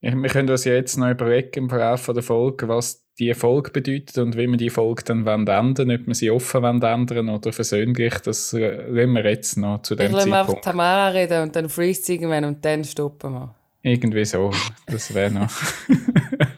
[0.00, 4.16] Wir können uns ja jetzt noch überlegen im Verlauf der Folge, was die Folge bedeutet
[4.16, 8.14] und wie wir die Folge dann ändern wollen, ob wir sie offen ändern oder versöhnlich.
[8.20, 10.28] Das lassen wir jetzt noch zu dem ich Zeitpunkt.
[10.28, 13.54] Ich einfach Tamara reden und dann freeze irgendwann und dann stoppen wir.
[13.82, 14.50] Irgendwie so.
[14.86, 15.50] Das wäre noch.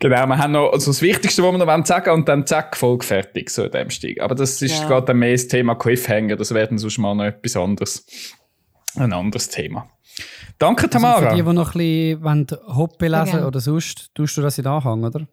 [0.00, 2.74] Genau, wir haben noch also das Wichtigste, was wir noch sagen wollen, und dann zack,
[2.74, 4.18] Folge fertig, so in dem Stil.
[4.20, 4.88] Aber das ist ja.
[4.88, 8.06] gerade mehr das Thema Cliffhanger, das werden sonst mal noch etwas anderes.
[8.96, 9.90] Ein anderes Thema.
[10.58, 11.16] Danke, Tamara.
[11.16, 13.44] Also für die, die noch ein bisschen Hoppe lesen okay.
[13.44, 15.26] oder sonst, tust du das in Anhang, oder?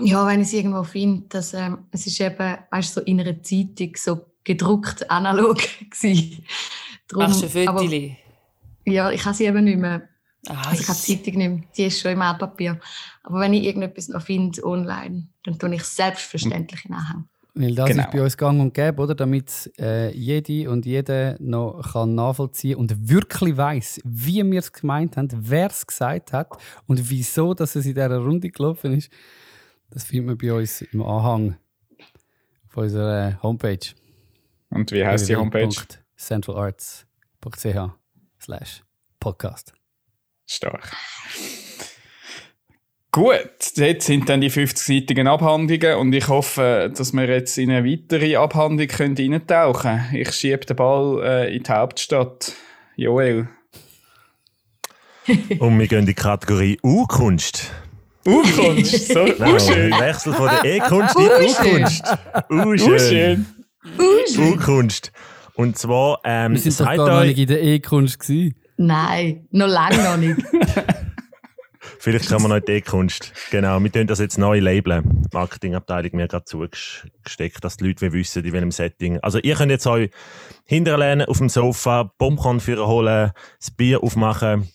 [0.00, 3.20] Ja, wenn ich es irgendwo finde, dass ähm, es ist eben, weißt du, so in
[3.20, 5.58] einer Zeitung so gedruckt analog
[5.90, 6.44] gewesen.
[7.08, 7.92] Drum, Machst du Fotos?
[8.84, 10.08] Ja, ich habe sie eben nicht mehr
[10.48, 12.80] Ah, also ich habe die Zeitung nicht mehr, die ist schon im Altpapier.
[13.22, 17.28] Aber wenn ich irgendetwas noch finde online, dann tue ich selbstverständlich in Anhang.
[17.54, 18.02] Weil das genau.
[18.02, 19.14] ist bei uns gang und gäbe, oder?
[19.14, 25.16] Damit äh, jede und jeder noch kann nachvollziehen und wirklich weiß, wie wir es gemeint
[25.18, 26.48] haben, wer es gesagt hat
[26.86, 29.10] und wieso dass es in dieser Runde gelaufen ist.
[29.90, 31.56] Das findet man bei uns im Anhang
[32.68, 33.92] auf unserer Homepage.
[34.70, 35.68] Und wie heißt die Homepage?
[36.16, 37.90] centralarts.ch
[38.40, 38.82] slash
[39.20, 39.74] podcast.
[40.46, 40.92] Stark.
[43.14, 43.36] Gut,
[43.74, 48.36] jetzt sind dann die 50-seitigen Abhandlungen und ich hoffe, dass wir jetzt in eine weitere
[48.36, 50.14] Abhandlung eintauchen können.
[50.14, 52.54] Ich schiebe den Ball äh, in die Hauptstadt.
[52.96, 53.48] Joel.
[55.58, 57.70] und wir gehen in die Kategorie U-Kunst.
[58.26, 59.90] U-Kunst, so genau, schön.
[59.92, 62.04] Wechsel von der E-Kunst in die U-Kunst.
[62.50, 63.46] U-schön.
[64.38, 65.12] U-Kunst.
[65.54, 68.54] Und zwar, ähm, wir sind doch gar nicht in der E-Kunst gewesen.
[68.82, 70.42] Nein, noch lange noch nicht.
[71.98, 73.32] Vielleicht kann man noch die E-Kunst.
[73.52, 75.22] Genau, wir tun das jetzt neu labeln.
[75.22, 79.20] Die Marketingabteilung mir gerade zugesteckt, dass die Leute wissen, in welchem Setting.
[79.20, 80.10] Also ihr könnt jetzt euch
[80.64, 84.68] hinterlehnen auf dem Sofa, Popcorn für holen, das Bier aufmachen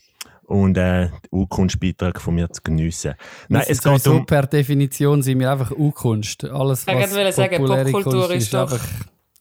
[0.43, 3.15] und äh, den U-Kunstbeitrag von mir zu geniessen.
[3.50, 4.26] Nein, es geht so um...
[4.26, 6.46] per Definition sind wir einfach U-Kunst.
[6.46, 8.86] Alles, was ich sagen, Popkultur ist, ist, einfach,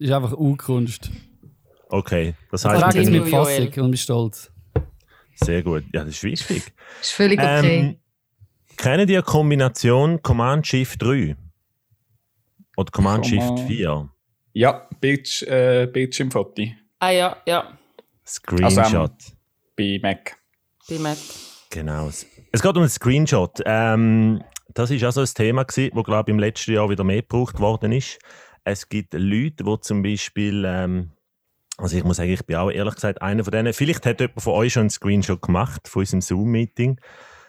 [0.01, 1.11] ist einfach U-Kunst.
[1.89, 2.97] Okay, das heißt...
[2.97, 4.51] Ich es mit Fassung und bin stolz.
[5.37, 5.85] Sehr gut.
[5.93, 6.65] Ja, das ist wichtig.
[6.99, 7.79] Das ist völlig okay.
[7.79, 7.97] Ähm,
[8.77, 11.37] kennen die Kombination Command Shift 3?
[12.77, 14.09] Oder Command Shift 4?
[14.53, 16.63] Ja, Bild, äh, Bildschirmfoto.
[16.99, 17.79] Ah ja, ja.
[18.27, 18.79] Screenshot.
[18.79, 19.11] Also, ähm,
[19.77, 20.37] bei Mac.
[20.89, 21.19] Bei Mac.
[21.71, 22.09] Genau.
[22.09, 22.27] Es
[22.63, 23.61] geht um einen Screenshot.
[23.65, 27.23] Ähm, das war auch so ein Thema, das, glaube ich, im letzten Jahr wieder mehr
[27.23, 28.19] gebraucht worden ist.
[28.65, 31.13] Es gibt Leute, die zum Beispiel ähm,
[31.79, 33.73] also ich muss sagen, ich bin auch ehrlich gesagt einer von denen.
[33.73, 36.99] Vielleicht hat jemand von euch schon einen Screenshot gemacht von unserem Zoom-Meeting.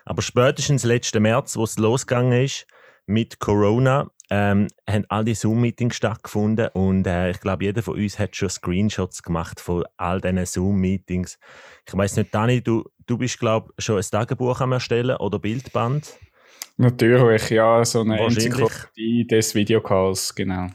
[0.06, 2.66] Aber spätestens letzten März, wo es losgegangen ist
[3.06, 8.20] mit Corona, ähm, haben all die Zoom-Meetings stattgefunden und äh, ich glaube, jeder von uns
[8.20, 11.40] hat schon Screenshots gemacht von all diesen Zoom-Meetings.
[11.88, 15.40] Ich weiß nicht, Dani, du, du bist, glaube ich, schon ein Tagebuch am Erstellen oder
[15.40, 16.14] Bildband.
[16.76, 20.68] Natürlich, ja, so eine Enzyklopädie des Videocalls, genau.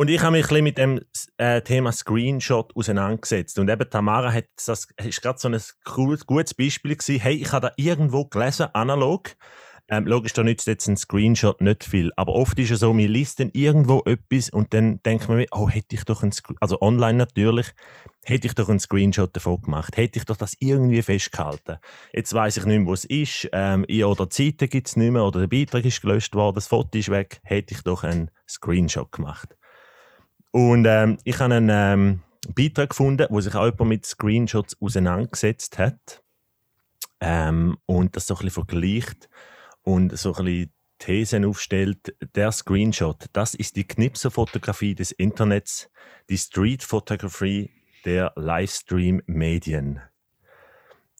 [0.00, 1.00] Und ich habe mich ein mit dem
[1.38, 3.58] äh, Thema Screenshot auseinandergesetzt.
[3.58, 5.60] Und eben Tamara hat das ist gerade so ein
[6.24, 7.20] gutes Beispiel gewesen.
[7.20, 9.34] Hey, ich habe da irgendwo gelesen, analog.
[9.88, 12.12] Ähm, logisch, da nützt jetzt ein Screenshot nicht viel.
[12.14, 15.68] Aber oft ist es so, man liest dann irgendwo etwas und dann denkt man, oh,
[15.68, 16.30] hätte ich doch ein,
[16.60, 17.72] also online natürlich,
[18.22, 21.78] hätte ich doch einen Screenshot davon gemacht, hätte ich doch das irgendwie festgehalten.
[22.12, 25.24] Jetzt weiß ich nicht mehr, wo es ist, ähm, oder Seite gibt es nicht mehr,
[25.24, 29.10] oder der Beitrag ist gelöscht worden, das Foto ist weg, hätte ich doch einen Screenshot
[29.10, 29.57] gemacht.
[30.50, 32.20] Und ähm, ich habe einen ähm,
[32.54, 36.22] Beitrag gefunden, wo sich auch jemand mit Screenshots auseinandergesetzt hat
[37.20, 39.28] ähm, und das so ein bisschen vergleicht
[39.82, 42.14] und so ein bisschen Thesen aufstellt.
[42.34, 45.90] Der Screenshot, das ist die Knipserfotografie des Internets,
[46.28, 47.70] die Street Photography
[48.04, 50.00] der Livestream-Medien.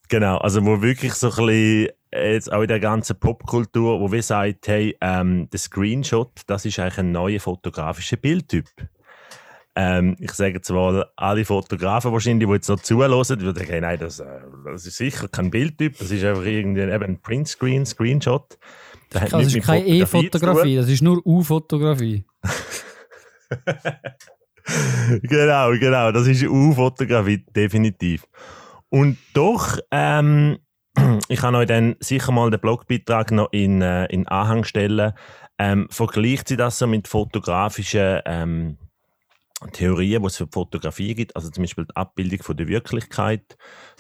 [0.08, 4.22] Genau, also wo wirklich so ein bisschen jetzt auch in der ganzen Popkultur, wo wir
[4.22, 8.66] sagen, hey, ähm, der Screenshot, das ist eigentlich ein neuer fotografischer Bildtyp.
[9.80, 13.98] Ähm, ich sage jetzt mal, alle Fotografen wahrscheinlich, die jetzt noch zuhören, würden sagen, nein,
[14.00, 18.58] das, äh, das ist sicher kein Bildtyp, das ist einfach irgendwie eben ein Printscreen, Screenshot.
[19.10, 22.24] Das, das ist keine E-Fotografie, das ist nur U-Fotografie.
[25.22, 28.24] genau, genau, das ist U-Fotografie, definitiv.
[28.88, 30.58] Und doch, ähm,
[31.28, 35.12] ich kann euch dann sicher mal den Blogbeitrag noch in, äh, in Anhang stellen.
[35.56, 38.76] Ähm, vergleicht sie das so mit fotografischen ähm,
[39.73, 43.57] Theorien, die es für Fotografie gibt, also zum Beispiel die Abbildung von der Wirklichkeit,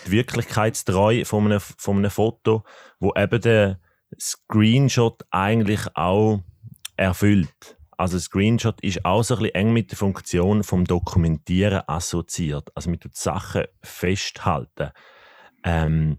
[0.06, 2.64] die Wirklichkeitstreu von einem, von einem Foto,
[3.00, 3.80] wo eben der
[4.18, 6.40] Screenshot eigentlich auch
[6.96, 7.76] erfüllt.
[7.96, 12.70] Also Screenshot ist auch so ein bisschen eng mit der Funktion vom Dokumentieren assoziiert.
[12.76, 14.90] Also mit Sachen festhalten.
[15.64, 16.18] Ähm,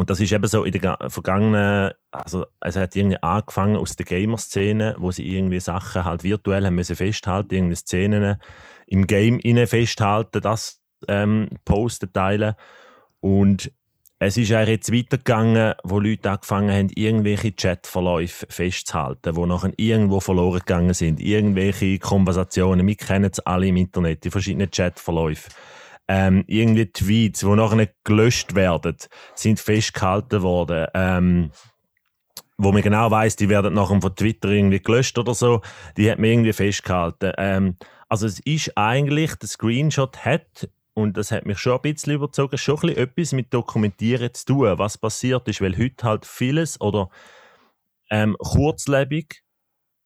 [0.00, 4.06] und das ist eben so in der vergangenen, also es hat irgendwie angefangen aus der
[4.06, 8.36] Gamer-Szene, wo sie irgendwie Sachen halt virtuell haben müssen festhalten, irgendwie Szenen
[8.86, 12.54] im Game innen festhalten, das ähm, posten, teilen.
[13.20, 13.70] Und
[14.18, 20.20] es ist eigentlich jetzt weitergegangen, wo Leute angefangen haben, irgendwelche Chatverläufe festzuhalten, die nachher irgendwo
[20.20, 21.20] verloren gegangen sind.
[21.20, 25.50] Irgendwelche Konversationen, wir kennen es alle im Internet, die verschiedenen Chatverläufe
[26.10, 28.96] ähm, irgendwie Tweets, die nachher nicht gelöscht werden,
[29.36, 30.88] sind festgehalten worden.
[30.92, 31.52] Ähm,
[32.58, 35.62] wo man genau weiß, die werden nachher von Twitter irgendwie gelöscht oder so,
[35.96, 37.32] die hat man irgendwie festgehalten.
[37.38, 37.76] Ähm,
[38.08, 42.58] also es ist eigentlich, der Screenshot hat, und das hat mich schon ein bisschen überzogen,
[42.58, 46.80] schon ein bisschen etwas mit Dokumentieren zu tun, was passiert ist, weil heute halt vieles
[46.80, 47.08] oder
[48.10, 49.44] ähm, kurzlebig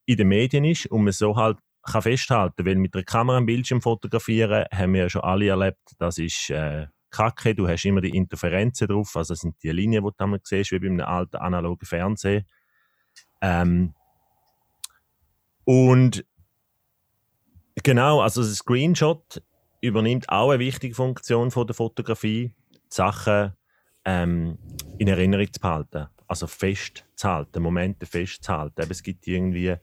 [0.05, 3.47] in den Medien ist und man so halt kann festhalten weil mit der Kamera am
[3.47, 8.01] Bildschirm fotografieren haben wir ja schon alle erlebt, das ist äh, kacke, du hast immer
[8.01, 11.01] die Interferenzen drauf, also das sind die Linien, die du einmal siehst, wie bei einem
[11.01, 12.45] alten analogen Fernsehen.
[13.41, 13.95] Ähm,
[15.65, 16.25] und
[17.83, 19.43] genau, also das Screenshot
[19.81, 23.53] übernimmt auch eine wichtige Funktion von der Fotografie, die Sachen
[24.05, 24.59] ähm,
[24.99, 28.83] in Erinnerung zu behalten, also festzuhalten, Momente festzuhalten.
[28.83, 29.77] Aber es gibt irgendwie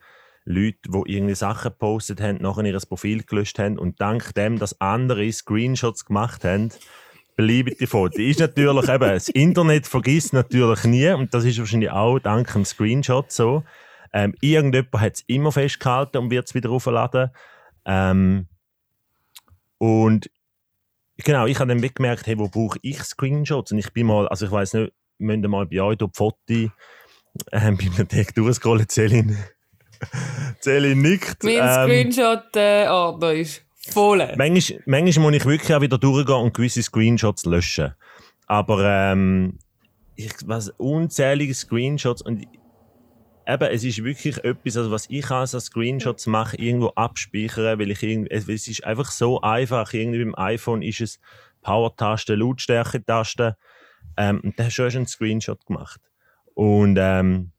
[0.45, 4.79] Leute, die irgendwie Sachen gepostet haben, nachher ihr Profil gelöscht haben und dank dem, dass
[4.81, 6.69] andere Screenshots gemacht haben,
[7.35, 8.19] bleiben die Fotos.
[8.19, 12.65] ist natürlich eben, das Internet vergisst natürlich nie und das ist wahrscheinlich auch dank dem
[12.65, 13.63] Screenshot so.
[14.13, 17.29] Ähm, irgendjemand hat es immer festgehalten und wird es wieder aufladen.
[17.85, 18.47] Ähm,
[19.77, 20.29] und
[21.17, 23.71] genau, ich habe dann gemerkt, hey, wo brauche ich Screenshots?
[23.71, 26.41] Und ich bin mal, also ich weiß nicht, müssen mal bei euch die Foto
[27.51, 29.37] äh, Bibliothek durchscrollen, Celine.
[30.59, 31.43] Zähle nickt.
[31.43, 34.17] Mein ähm, Screenshot-Ordner äh, ist voll.
[34.37, 37.93] Manchmal, manchmal muss ich wirklich auch wieder durchgehen und gewisse Screenshots löschen.
[38.47, 39.59] Aber ähm,
[40.15, 42.45] ich was unzählige Screenshots und
[43.47, 48.03] eben, es ist wirklich etwas, also was ich als Screenshots mache, irgendwo abspeichern, weil ich
[48.03, 49.93] irgendwie, es ist einfach so einfach.
[49.93, 51.19] Irgendwie beim iPhone ist es
[51.61, 53.57] Power-Taste, Lautstärke-Taste.
[54.17, 56.01] Ähm, und da hast du schon einen Screenshot gemacht.
[56.53, 57.51] Und ähm,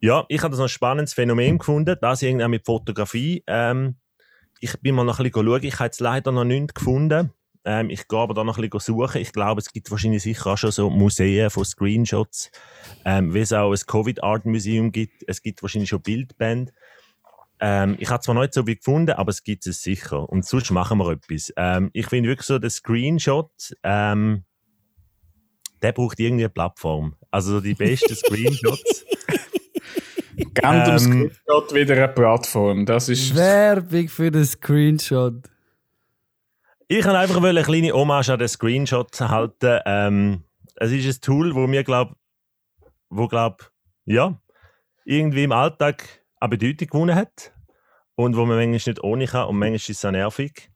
[0.00, 3.42] ja, ich habe das ein spannendes Phänomen gefunden, das irgendwie mit Fotografie.
[3.46, 3.96] Ähm,
[4.60, 7.32] ich bin mal noch ein bisschen schauen, ich habe jetzt leider noch nichts gefunden.
[7.64, 9.20] Ähm, ich gehe aber da noch ein bisschen suchen.
[9.20, 12.50] Ich glaube, es gibt wahrscheinlich sicher auch schon so Museen von Screenshots,
[13.04, 15.24] ähm, wie es auch ein Covid Art Museum gibt.
[15.26, 16.72] Es gibt wahrscheinlich schon Bildbände.
[17.58, 20.28] Ähm, ich habe zwar noch nicht so viel gefunden, aber es gibt es sicher.
[20.28, 21.52] Und sonst machen wir etwas.
[21.56, 23.50] Ähm, ich finde wirklich so, der Screenshot,
[23.82, 24.44] ähm,
[25.82, 27.16] der braucht irgendwie eine Plattform.
[27.30, 29.04] Also die besten Screenshots.
[30.54, 32.86] Gandalf ähm, Screenshot wieder eine Plattform.
[32.86, 35.48] Das ist Werbung für den Screenshot.
[36.88, 39.80] Ich kann einfach eine kleine Hommage an den Screenshot halten.
[39.86, 40.44] Ähm,
[40.76, 42.14] es ist ein Tool, wo mir glaube,
[43.08, 43.70] wo glaub,
[44.04, 44.38] ja,
[45.04, 46.04] irgendwie im Alltag
[46.38, 47.52] eine Bedeutung gewonnen hat
[48.14, 50.70] und wo man manchmal nicht ohne kann und manchmal ist es auch nervig.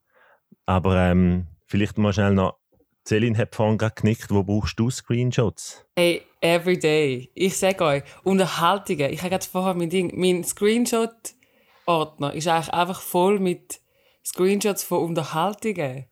[0.65, 2.60] Aber ähm, vielleicht mal schnell noch.
[3.05, 4.29] Celine hat vorhin gerade genickt.
[4.29, 5.85] Wo brauchst du Screenshots?
[5.95, 7.31] Hey, every day.
[7.33, 9.11] Ich sage euch, Unterhaltungen.
[9.11, 13.81] Ich habe gerade vorher mein Ding, mein Screenshot-Ordner ist eigentlich einfach voll mit
[14.25, 16.05] Screenshots von Unterhaltungen.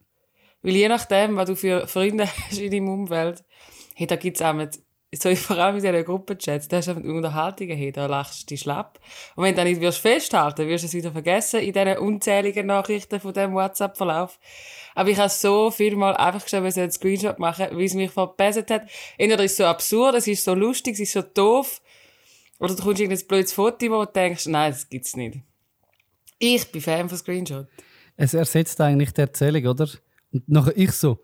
[0.62, 3.44] Weil je nachdem, was du für Freunde hast in deinem Umfeld,
[3.96, 4.80] hey, da gibt es auch mit
[5.12, 8.62] so vor allem in diesen Gruppenchats, da hast du Unterhaltungen hin, da lachst du dich
[8.62, 9.00] schlapp.
[9.36, 12.68] Und wenn du dann nicht wirst festhalten, wirst du es wieder vergessen in diesen unzähligen
[12.68, 14.40] Nachrichten von diesem WhatsApp-Verlauf.
[15.00, 18.70] Aber ich habe so viel mal einfach ich einen Screenshot machen, wie es mich verbessert
[18.70, 18.82] hat.
[19.18, 21.80] Entweder ist es so absurd, es ist so lustig, es ist so doof,
[22.60, 25.40] oder du kommst irgendein blödes Foto, wo du denkst, nein, das gibt's nicht.
[26.38, 27.68] Ich bin Fan von Screenshot.
[28.18, 29.88] Es ersetzt eigentlich die Erzählung, oder?
[30.34, 31.20] Und nachher ich so.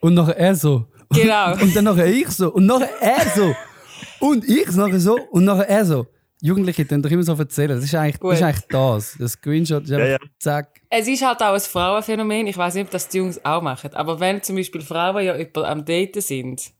[0.00, 0.86] Und nachher er so.
[1.10, 1.52] Genau.
[1.62, 2.52] Und dann nachher ich so.
[2.52, 3.54] Und nachher er so.
[4.18, 5.16] Und ich nachher so.
[5.30, 6.06] Und nachher er so.
[6.46, 7.70] Jugendliche können doch immer so erzählen.
[7.70, 8.34] Das ist eigentlich das.
[8.34, 9.16] Ist eigentlich das.
[9.18, 10.18] das Screenshot ist einfach ja, ja.
[10.38, 10.80] zack.
[10.88, 12.46] Es ist halt auch ein Frauenphänomen.
[12.46, 13.92] Ich weiß nicht, ob das die Jungs auch machen.
[13.94, 16.72] Aber wenn zum Beispiel Frauen ja jemand am Daten sind,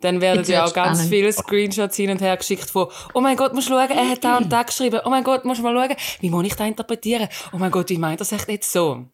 [0.00, 1.14] dann werden ja auch ganz spannend.
[1.14, 4.22] viele Screenshots hin und her geschickt von, oh mein Gott, musst du schauen, er hat
[4.24, 5.00] da und da geschrieben.
[5.04, 7.28] Oh mein Gott, musst du mal schauen, wie muss ich das interpretieren?
[7.52, 9.06] Oh mein Gott, wie meint das echt nicht so?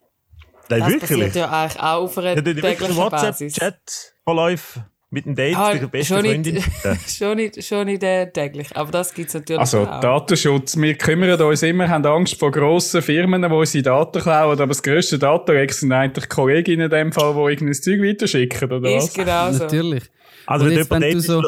[0.68, 1.10] Nein, das wirklich?
[1.10, 6.14] passiert ja eigentlich auch auf einer ja, täglichen WhatsApp-Chat-Verläufe mit dem Date, ah, der besten
[6.14, 6.54] schon Freundin.
[6.84, 9.88] Nicht, schon, nicht, schon nicht äh, täglich, aber das gibt es natürlich also, auch.
[9.88, 14.52] Also Datenschutz, wir kümmern uns immer, haben Angst vor grossen Firmen, die unsere Daten klauen,
[14.52, 18.96] aber das grösste Datenrex sind eigentlich Kolleginnen in dem Fall, die irgendein Zeug weiterschicken, oder
[18.96, 19.12] Ist was?
[19.12, 19.64] genau so.
[19.64, 20.04] Natürlich.
[20.46, 21.42] Also Und jetzt, wenn du so...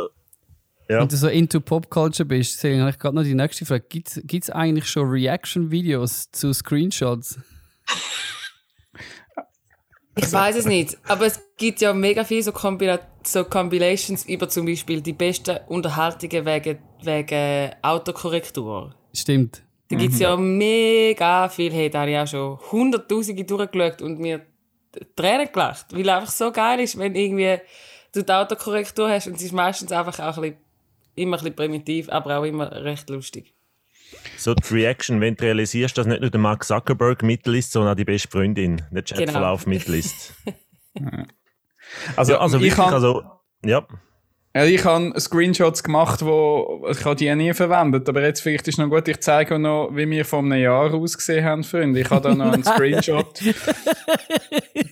[0.87, 1.01] Ja.
[1.01, 3.85] Wenn du so into Popculture bist, sehe ich gerade noch die nächste Frage.
[3.89, 7.39] Gibt es eigentlich schon Reaction-Videos zu Screenshots?
[10.17, 14.49] Ich weiß es nicht, aber es gibt ja mega viele so, Combina so Compilations über
[14.49, 18.95] zum Beispiel die besten Unterhaltungen wegen, wegen Autokorrektur.
[19.13, 19.63] Stimmt.
[19.89, 21.73] Da gibt es ja mega viel.
[21.73, 24.47] Hey, da habe ich auch schon hunderttausende durchgeschaut und mir
[25.17, 27.59] Tränen gelacht, weil es einfach so geil ist, wenn irgendwie
[28.13, 30.57] du die Autokorrektur hast und es ist meistens einfach auch ein bisschen,
[31.17, 33.54] immer ein bisschen primitiv, aber auch immer recht lustig.
[34.37, 37.97] So die Reaction, wenn du realisierst, dass nicht nur der Mark Zuckerberg mitliest, sondern auch
[37.97, 39.75] die beste Freundin, der Chatverlauf genau.
[39.77, 40.35] mitliest.
[42.17, 43.23] also, ja, also, wirklich, kann, also,
[43.65, 43.87] ja.
[44.57, 48.79] Ja, ich habe Screenshots gemacht, wo ich habe die nie verwendet, aber jetzt vielleicht ist
[48.79, 52.01] noch gut, ich zeige noch, wie wir vor einem Jahr ausgesehen haben, Freunde.
[52.01, 53.41] Ich habe da noch einen Screenshot.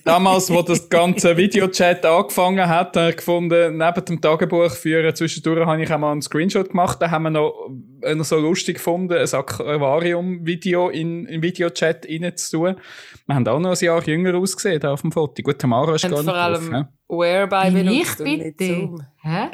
[0.05, 5.65] Damals, wo das ganze Videochat angefangen hat, habe ich gefunden, neben dem Tagebuch führen, zwischendurch
[5.65, 7.69] habe ich auch mal einen Screenshot gemacht, da haben wir noch,
[8.15, 12.77] noch so lustig gefunden, ein Aquarium-Video in, in Videochat reinzutun.
[13.25, 15.41] Wir haben auch noch ein Jahr jünger ausgesehen da auf dem Foto.
[15.43, 19.05] Gut, Tamara ist gar nicht vor allem drauf, Whereby benutzt und nicht Zoom.
[19.21, 19.49] Hä?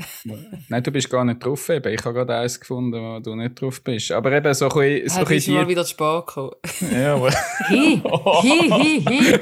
[0.70, 1.70] Nein, du bist gar nicht drauf.
[1.70, 1.94] Eben.
[1.94, 4.12] Ich habe gerade eins gefunden, wo du nicht drauf bist.
[4.12, 5.10] Aber eben so ein bisschen...
[5.10, 6.52] So ein bisschen mal wieder zu spät gekommen.
[6.92, 7.32] Ja, aber...
[7.32, 8.02] Hi,
[8.42, 9.40] hi, hi, hi.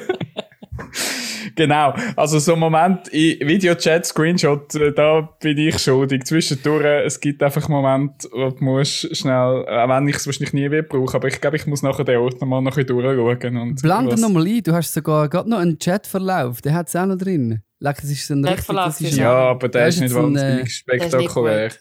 [1.58, 1.94] Genau.
[2.16, 6.24] Also so ein Moment in Videochat, Screenshot, äh, da bin ich schuldig.
[6.24, 10.72] Zwischendurch, es gibt einfach Momente, wo du musst schnell, auch wenn ich es wahrscheinlich nie
[10.72, 13.58] wieder brauche, aber ich glaube, ich muss nachher den Ort nochmal noch ein bisschen durchschauen.
[13.58, 17.06] Und Blende nochmal ein, du hast sogar gerade noch einen Chatverlauf, der hat es auch
[17.06, 17.62] noch drin.
[17.80, 21.72] Like, das ist ein richtig, das ist ja, aber der ist nicht wahnsinnig äh, spektakulär.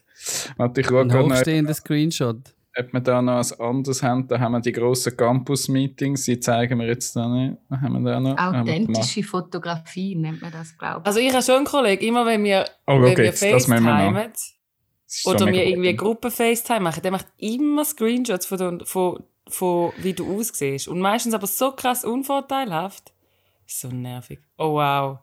[0.56, 2.55] Warte, ich schaue ein hochstehender Screenshot.
[2.78, 6.78] Ob wir da noch ein anderes haben, da haben wir die grossen Campus-Meetings, die zeigen
[6.78, 7.56] wir jetzt da nicht.
[7.68, 8.36] Was haben wir da noch?
[8.36, 11.06] Authentische Fotografie nennt man das, glaube ich.
[11.06, 14.32] Also ich habe schon einen Kollegen, immer wenn wir, oh, wenn okay, wir FaceTimen
[15.24, 20.88] oder wir irgendwie Gruppen-FaceTime machen, der macht immer Screenshots von, von, von, wie du aussiehst.
[20.88, 23.12] Und meistens aber so krass unvorteilhaft.
[23.66, 24.40] So nervig.
[24.58, 25.18] Oh wow.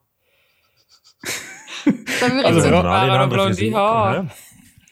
[1.86, 4.30] da würde also, ich so noch blonde Haare.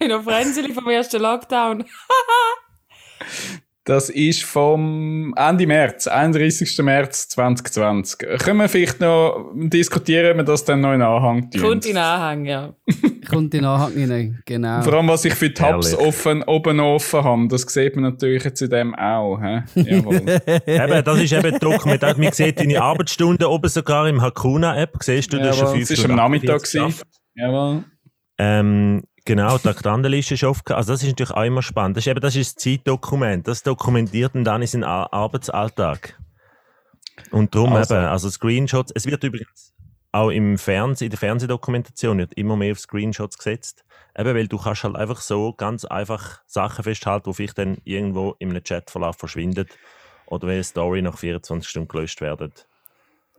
[0.02, 1.84] In einem Fränzeli vom ersten Lockdown.
[3.84, 6.80] das ist vom Ende März, 31.
[6.80, 8.18] März 2020.
[8.40, 11.62] Können wir vielleicht noch diskutieren, ob wir das dann noch in Anhang tun?
[11.62, 12.74] Kommt in Anhang, ja.
[13.30, 14.82] Kommt in Anhang rein, genau.
[14.82, 18.62] Vor allem, was ich für Tabs offen, oben offen habe, das sieht man natürlich jetzt
[18.64, 19.40] in dem auch.
[19.40, 19.82] He?
[19.84, 20.16] Jawohl.
[20.66, 21.86] eben, das ist eben Druck.
[21.86, 24.98] Man, man sieht deine Arbeitsstunden oben sogar im Hakuna-App.
[25.00, 26.64] Siehst du, das Jawohl, ist schon Das war am Nachmittag.
[27.36, 27.84] Jawohl.
[28.40, 30.72] Ähm, Genau, die Aktantenliste ist oft.
[30.72, 31.98] Also, das ist natürlich auch immer spannend.
[31.98, 33.48] Das ist eben das ist das Zeitdokument.
[33.48, 36.18] Das dokumentiert dann dann seinen Arbeitsalltag.
[37.30, 37.96] Und darum also.
[37.96, 38.92] eben, also Screenshots.
[38.96, 39.74] Es wird übrigens
[40.12, 43.86] auch im Fernsehen, in der Fernsehdokumentation wird immer mehr auf Screenshots gesetzt.
[44.18, 48.36] Eben, weil du kannst halt einfach so ganz einfach Sachen festhalten, die vielleicht dann irgendwo
[48.40, 49.68] in einem Chatverlauf verschwinden
[50.26, 52.52] oder wenn eine Story nach 24 Stunden gelöscht werden.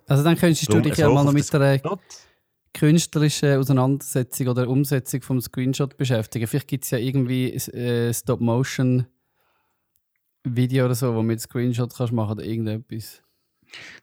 [0.06, 1.80] Also dann könntest du dich ja mal noch mit der
[2.74, 6.46] künstlerischen Auseinandersetzung oder Umsetzung vom Screenshot beschäftigen.
[6.46, 12.32] Vielleicht gibt es ja irgendwie äh, Stop-Motion-Video oder so, wo du mit Screenshot kannst machen
[12.32, 13.22] oder irgendetwas.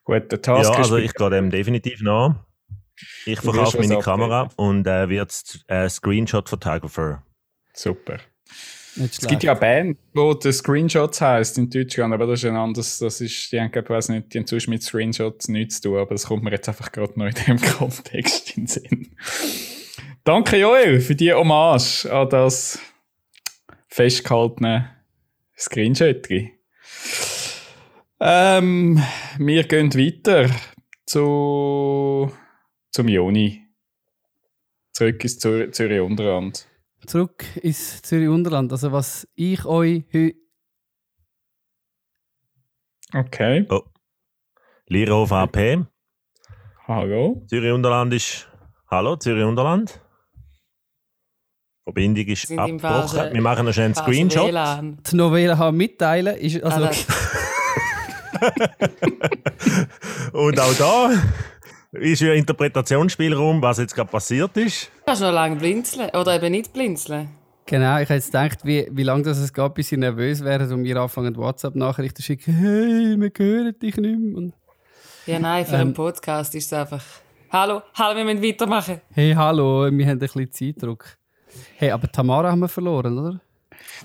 [0.04, 2.34] Gut, der Task Ja, also ich gehe dem definitiv nach.
[3.24, 5.32] Ich verkaufe meine Kamera und äh, werde
[5.68, 7.22] äh, Screenshot-Photographer.
[7.72, 8.18] Super.
[8.96, 12.98] Es gibt ja Band, wo die Screenshots heisst in Deutschland, aber das ist ein anderes,
[12.98, 15.98] das ist, die haben, ich weiß nicht, die haben sonst mit Screenshots nichts zu tun,
[15.98, 19.16] aber das kommt mir jetzt einfach gerade noch in dem Kontext in den Sinn.
[20.24, 22.78] Danke Joel für die Hommage an das
[23.88, 24.90] festgehaltene
[25.56, 26.28] Screenshot.
[28.20, 29.02] Ähm,
[29.38, 30.50] wir gehen weiter
[31.06, 32.30] zu,
[32.90, 33.66] zum Joni.
[34.92, 36.69] Zurück ins Zürich Unterland
[37.10, 38.70] zurück ins Zürich Unterland.
[38.72, 40.36] Also was ich euch heute.
[43.12, 43.66] Okay.
[43.68, 43.82] Oh.
[44.86, 45.86] Lierhof AP.
[46.86, 47.42] Hallo.
[47.48, 48.48] Zürich Unterland ist.
[48.88, 50.00] Hallo, Zürich Unterland.
[51.82, 53.32] Verbindung ist abgebrochen.
[53.32, 54.52] Wir machen noch schnell einen Screenshot.
[55.10, 56.88] Die Novelle haben mitteilen ist also.
[60.32, 61.10] Und auch da
[61.92, 64.90] ist ja Interpretationsspielraum, was jetzt gerade passiert ist.
[64.98, 67.30] Du kannst noch lange blinzeln oder eben nicht blinzeln.
[67.66, 70.72] Genau, ich habe jetzt gedacht, wie, wie lange das es geht, bis sie nervös werden
[70.72, 72.54] und mir anfangen WhatsApp-Nachrichten zu schicken.
[72.54, 74.50] Hey, wir hören dich nicht mehr.
[75.26, 77.04] Ja, nein, für ähm, einen Podcast ist es einfach.
[77.50, 79.00] Hallo, hallo, wir müssen weitermachen.
[79.12, 81.16] Hey, hallo, wir haben ein bisschen Zeitdruck.
[81.76, 83.40] Hey, aber Tamara haben wir verloren, oder?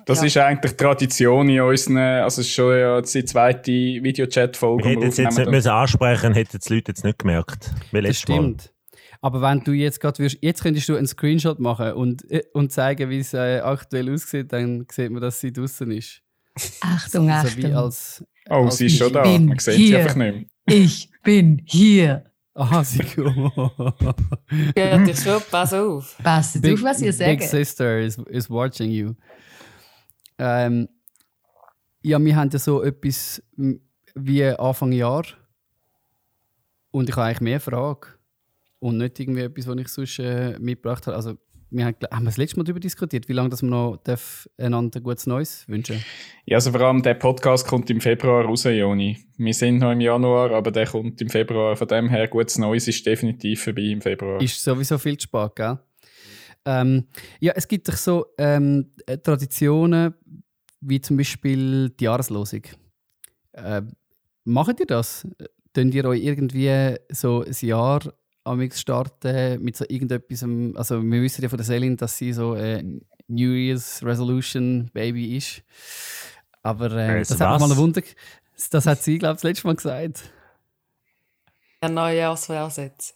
[0.05, 0.27] Das ja.
[0.27, 4.83] ist eigentlich Tradition in unseren, also es ist schon ja die zweite Videochat-Folge.
[4.83, 7.71] Wir hätten jetzt, jetzt nicht müssen ansprechen, hätten die Leute jetzt nicht gemerkt.
[7.91, 8.71] das stimmt.
[9.21, 12.71] Aber wenn du jetzt gerade wirst, jetzt könntest du einen Screenshot machen und, äh, und
[12.71, 16.21] zeigen, wie es äh, aktuell aussieht, dann sieht man, dass sie draußen ist.
[16.81, 17.73] Achtung, also, Achtung.
[17.73, 19.23] Als, oh, als sie ist schon da.
[19.25, 19.87] Man sieht hier.
[19.87, 20.77] sie einfach nicht mehr.
[20.77, 22.25] Ich bin hier.
[22.53, 22.99] Aha, sie
[24.77, 26.15] Ja, dich schon, pass auf.
[26.23, 27.39] Pass auf, was ihr sagt.
[27.39, 29.13] Big Sister is, is watching you.
[30.38, 30.89] Ähm,
[32.01, 33.41] ja, wir haben ja so etwas
[34.15, 35.25] wie Anfang Jahr.
[36.91, 38.07] Und ich habe eigentlich mehr Fragen.
[38.79, 41.15] Und nicht irgendwie etwas, was ich sonst äh, mitgebracht habe.
[41.15, 41.38] Also,
[41.71, 44.47] wir haben, haben wir das letzte Mal darüber diskutiert, wie lange dass wir noch darf
[44.57, 46.03] einander gutes Neues wünschen
[46.45, 49.17] Ja, also vor allem der Podcast kommt im Februar raus, Joni.
[49.38, 51.75] Wir sind noch im Januar, aber der kommt im Februar.
[51.75, 54.41] Von dem her, gutes Neues ist definitiv vorbei im Februar.
[54.41, 55.79] Ist sowieso viel zu spät, gell?
[56.66, 57.07] Ähm,
[57.39, 58.91] ja, es gibt doch so ähm,
[59.24, 60.16] Traditionen,
[60.82, 62.63] wie zum Beispiel die Jahreslosung.
[63.53, 63.84] Äh,
[64.43, 65.28] macht ihr das?
[65.74, 68.01] Könnt ihr euch irgendwie so ein Jahr
[68.43, 70.43] amix starten mit so irgendetwas?
[70.76, 75.38] Also, wir wissen ja von der Selin, dass sie so ein New Year's Resolution Baby
[75.38, 75.63] ist.
[76.61, 78.01] Aber äh, das hat mal ein Wunder.
[78.72, 80.32] Das hat sie, glaube ich, das letzte Mal gesagt.
[81.82, 83.13] Ein Neujahrsvorsatz.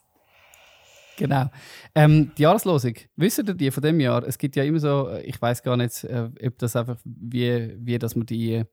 [1.20, 1.50] Genau.
[1.96, 4.24] Ähm, die Jahreslosung, wisst ihr die von dem Jahr?
[4.24, 8.00] Es gibt ja immer so, ich weiß gar nicht, äh, ob das einfach, wie, wie
[8.00, 8.64] dass man die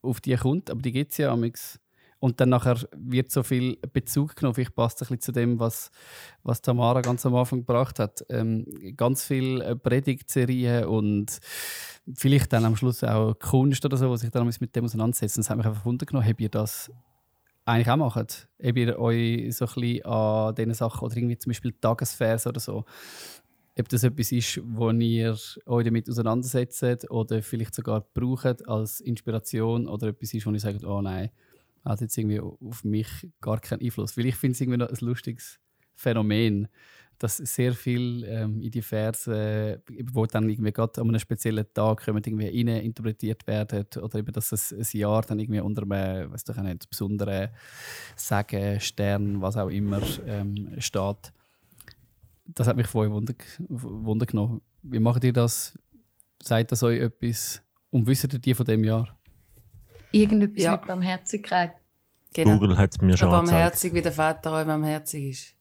[0.00, 1.78] auf die kommt, aber die gibt es ja amix.
[2.20, 4.58] Und dann nachher wird so viel Bezug genommen.
[4.58, 5.90] Ich passt ein bisschen zu dem, was,
[6.42, 8.24] was Tamara ganz am Anfang gebracht hat.
[8.30, 8.64] Ähm,
[8.96, 11.38] ganz viele Predigtserien und
[12.14, 15.36] vielleicht dann am Schluss auch Kunst oder so, was sich dann mit dem auseinandersetzt.
[15.36, 16.90] Und das hat mich einfach wundern Habt ihr das
[17.64, 18.48] eigentlich auch macht.
[18.62, 22.60] Ob ihr euch so ein bisschen an diesen Sachen oder irgendwie zum Beispiel Tagesvers oder
[22.60, 22.84] so,
[23.76, 25.36] ob das etwas ist, wo ihr
[25.66, 30.84] euch damit auseinandersetzt oder vielleicht sogar braucht als Inspiration oder etwas ist, wo ihr sagt,
[30.84, 31.30] oh nein,
[31.84, 33.08] hat jetzt irgendwie auf mich
[33.40, 34.16] gar keinen Einfluss.
[34.16, 35.58] Weil ich finde es irgendwie noch ein lustiges
[35.96, 36.68] Phänomen,
[37.18, 42.04] dass sehr viel ähm, in die Verse, wo dann irgendwie gerade an einem speziellen Tag
[42.04, 46.32] kommen, irgendwie rein interpretiert werden oder eben, dass es ein Jahr dann irgendwie unter einem,
[46.32, 47.50] weiß doch nicht, besonderen
[48.16, 51.32] Sagen, Stern, was auch immer ähm, steht.
[52.46, 53.34] Das hat mich vorher wunder,
[53.68, 54.60] wunder genommen.
[54.82, 55.78] Wie macht ihr das?
[56.42, 57.62] Sagt das euch etwas?
[57.90, 59.16] Und wisst ihr die von dem Jahr?
[60.12, 60.72] Irgendetwas ja.
[60.72, 61.72] mit Barmherzigkeit.
[62.34, 62.58] Genau.
[62.58, 65.53] Google hat es mir schon Barmherzig, wie der Vater auch barmherzig ist.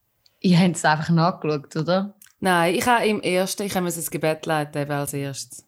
[0.45, 2.13] Ihr habt es einfach nachgeschaut, oder?
[2.41, 5.65] Nein, ich habe im ersten, ich habe das Gebet leiten als erstes.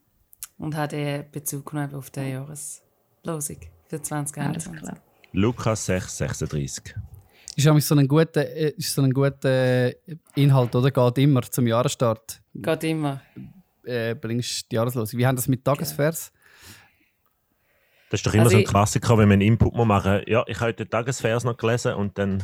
[0.57, 3.57] Und habe den Bezug genommen auf die Jahreslosung
[3.87, 4.97] für 2021.
[5.31, 6.95] Lukas 6, 36.
[7.55, 9.91] Ist so ein guter, äh, ist so ein guter
[10.35, 10.91] Inhalt, oder?
[10.91, 12.41] Geht immer zum Jahresstart.
[12.53, 13.21] Geht immer.
[13.85, 15.17] Äh, bringst die Jahreslosung.
[15.17, 16.33] Wie haben das mit Tagesvers?
[18.09, 20.59] Das ist doch immer also so ein Klassiker, wenn man einen Input machen Ja, ich
[20.59, 22.43] habe heute den Tagesvers noch gelesen und dann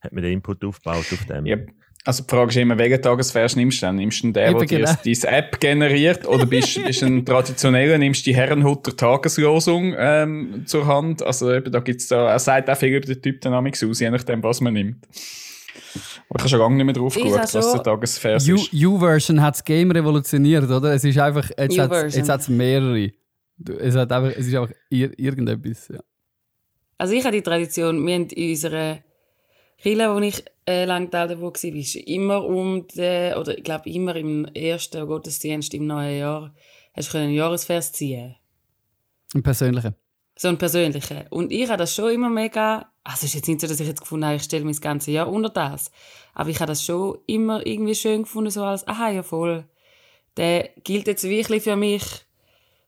[0.00, 1.46] hat man den Input aufgebaut auf dem.
[1.46, 1.56] Ja.
[2.04, 3.96] Also die Frage ist immer, welchen Tagesvers nimmst du denn?
[3.96, 4.92] Nimmst du den, der genau.
[5.04, 10.86] deine App generiert oder bist, du ein traditioneller, nimmst du die Herrenhutter Tageslosung ähm, zur
[10.86, 11.22] Hand?
[11.22, 14.10] Also eben, da gibt's da, er sagt auch viel über den Typ Dynamics aus, je
[14.10, 15.06] nachdem, was man nimmt.
[16.30, 18.72] Aber ich habe schon lange nicht mehr drauf geguckt, was der Tagesvers ist.
[18.72, 20.94] U-Version hat das Game revolutioniert, oder?
[20.94, 23.10] Es ist einfach, jetzt hat es mehrere.
[23.80, 26.00] Es, hat einfach, es ist einfach ir irgendetwas, ja.
[26.96, 28.98] Also ich habe die Tradition, wir haben in unserer
[29.80, 33.88] Kille, wo ich äh, lang Teil davon war, ist immer um den, oder ich glaube
[33.90, 36.54] immer im ersten Gottesdienst im neuen Jahr,
[36.94, 38.34] hast du einen Jahresvers ziehen.
[39.34, 39.94] Ein persönlichen.
[40.36, 41.26] So ein persönlichen.
[41.30, 43.86] Und ich habe das schon immer mega, also es ist jetzt nicht so, dass ich
[43.86, 45.92] jetzt gefunden habe, ich stelle mich das ganze Jahr unter das.
[46.34, 49.64] Aber ich habe das schon immer irgendwie schön gefunden, so als, aha, ja voll.
[50.36, 52.02] Der gilt jetzt wirklich für mich,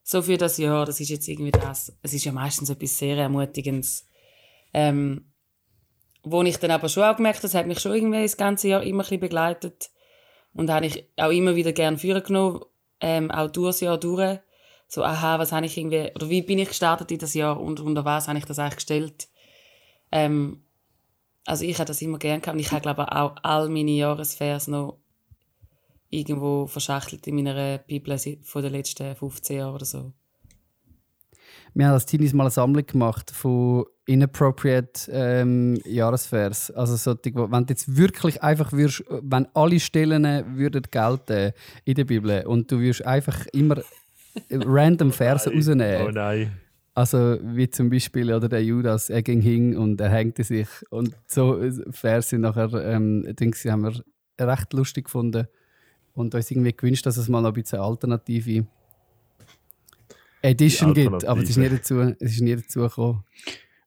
[0.02, 0.86] so für das Jahr.
[0.86, 1.92] Das ist jetzt irgendwie das.
[2.02, 4.06] Es ist ja meistens etwas sehr Ermutigendes.
[4.72, 5.29] Ähm,
[6.22, 8.68] wo ich dann aber schon auch gemerkt habe, das hat mich schon irgendwie das ganze
[8.68, 9.90] Jahr immer ein bisschen begleitet.
[10.52, 12.64] Und habe ich auch immer wieder gerne führen genommen,
[13.00, 14.38] ähm, auch durchs Jahr durch.
[14.88, 17.78] So, aha, was habe ich irgendwie, oder wie bin ich gestartet in das Jahr und
[17.80, 19.28] unter was habe ich das eigentlich gestellt?
[20.10, 20.64] Ähm,
[21.46, 24.66] also ich habe das immer gerne gehabt und ich habe glaube auch all meine Jahresvers
[24.66, 24.98] noch
[26.08, 30.12] irgendwo verschachtelt in meiner Bibel von den letzten 15 Jahren oder so.
[31.74, 36.70] Wir haben als Teenies mal eine Sammlung gemacht von inappropriate ähm, Jahresvers.
[36.72, 40.24] Also solche, wenn du jetzt wirklich einfach würdest, wenn alle Stellen
[40.56, 41.52] würden gelten
[41.84, 43.82] in der Bibel und du würdest einfach immer
[44.50, 46.08] random Verse oh rausnehmen.
[46.08, 46.52] Oh nein.
[46.94, 51.16] Also wie zum Beispiel oder der Judas, er ging hin und er hängte sich und
[51.26, 54.04] so Verse nachher ähm, denke haben wir
[54.40, 55.46] recht lustig gefunden
[56.14, 58.66] und uns irgendwie gewünscht, dass es mal noch ein bisschen Alternative
[60.42, 63.24] Edition gibt, aber es ist nie dazu, es ist nie dazu gekommen.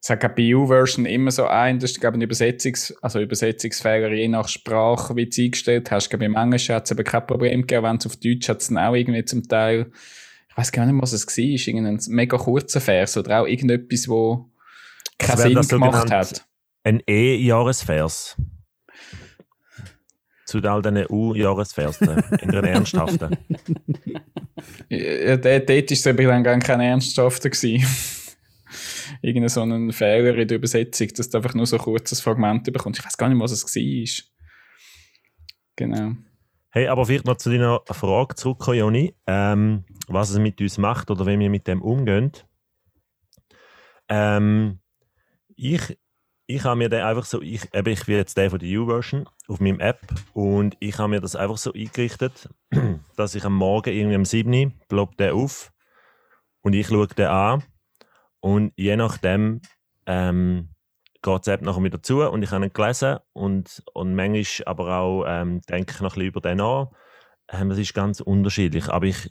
[0.01, 4.12] Es hat bei U-Version immer so ein, das ist glaube ich ein Übersetzungs-, also Übersetzungsfehler
[4.12, 6.10] je nach Sprache, wie du eingestellt hast.
[6.10, 8.68] Glaube, Im Englischen hat es aber kein Problem gegeben, wenn es auf Deutsch hat es
[8.68, 9.91] dann auch irgendwie zum Teil,
[10.49, 14.49] ich weiß gar nicht, was es war, irgendein mega kurzer Vers oder auch irgendetwas, wo
[15.18, 16.45] keinen Sinn gemacht hat.
[16.84, 18.36] Ein E-Jahresvers
[20.62, 23.38] zu all diesen U-Jahresversen, in den ernsthaften.
[24.89, 27.49] Ja, dort war es dann gar kein ernsthafter.
[29.22, 32.72] Irgendein so ein Fehler in der Übersetzung, dass du einfach nur so ein kurzes Fragment
[32.72, 32.99] bekommst.
[32.99, 34.26] Ich weiß gar nicht, was es war.
[35.76, 36.12] Genau.
[36.70, 39.16] Hey, aber vielleicht noch zu deiner Frage zurückkommen, Joni.
[39.28, 42.32] Ähm, was es mit uns macht oder wie wir mit dem umgehen.
[44.10, 44.80] Ähm,
[45.56, 45.97] ich
[46.47, 49.28] ich habe mir den einfach so, ich, eben, ich bin jetzt der von der U-Version
[49.48, 50.00] auf meinem App
[50.34, 52.50] und ich habe mir das einfach so eingerichtet,
[53.16, 55.72] dass ich am Morgen irgendwie um 7 Uhr plopp den auf
[56.62, 57.64] und ich schaue den an
[58.39, 59.62] und je nachdem
[60.06, 60.70] ähm,
[61.22, 64.98] geht die App nachher wieder zu und ich habe ihn gelesen und, und manchmal aber
[64.98, 66.88] auch ähm, denke ich noch ein bisschen über den an.
[67.50, 69.28] Ähm, das ist ganz unterschiedlich, aber ich,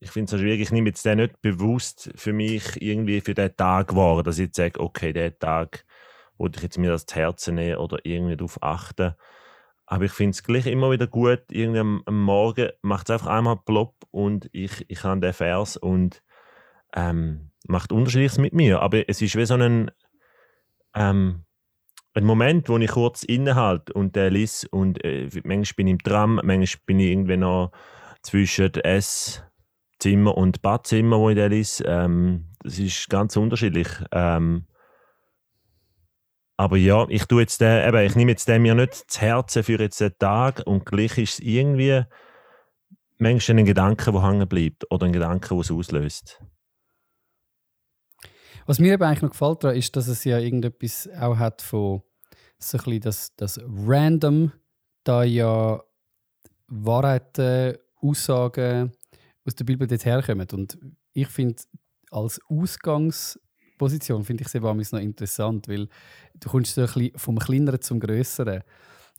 [0.00, 3.34] ich finde es so schwierig, ich nehme jetzt den nicht bewusst für mich irgendwie für
[3.34, 5.85] den Tag wahr, dass ich jetzt sage, okay, der Tag
[6.38, 9.14] oder ich jetzt mir das zu Herzen nehmen oder irgendwie darauf achten.
[9.86, 13.28] Aber ich finde es gleich immer wieder gut, irgendwie am, am Morgen macht es einfach
[13.28, 16.22] einmal plopp und ich, ich habe den Vers und
[16.94, 18.80] ähm, macht Unterschiedliches mit mir.
[18.80, 19.90] Aber es ist wie so ein,
[20.94, 21.44] ähm,
[22.14, 25.98] ein Moment, wo ich kurz innehalte und der liest und äh, manchmal bin ich im
[26.02, 27.70] Tram, manchmal bin ich irgendwie noch
[28.22, 31.84] zwischen Esszimmer und Badzimmer, wo ich den lese.
[31.84, 33.88] Ähm, das ist ganz unterschiedlich.
[34.10, 34.66] Ähm,
[36.56, 39.62] aber ja, ich tue jetzt den, eben, ich nehme jetzt den mir nicht zu Herzen
[39.62, 42.02] für jetzt den Tag und gleich ist es irgendwie
[43.18, 46.42] manchmal ein Gedanke, der hängen bleibt oder ein Gedanke, der es auslöst.
[48.64, 52.02] Was mir eben eigentlich noch gefällt ist, dass es ja irgendetwas auch hat von
[52.58, 54.52] so ein bisschen das, das Random,
[55.04, 55.82] da ja
[56.66, 58.92] Wahrheiten, Aussagen
[59.44, 60.48] aus der Bibel dort herkommen.
[60.52, 60.78] Und
[61.12, 61.62] ich finde,
[62.10, 63.38] als Ausgangs-
[63.76, 65.88] Position finde ich sehr noch interessant, weil
[66.34, 68.62] du kommst so ein bisschen vom Kleineren zum Größeren.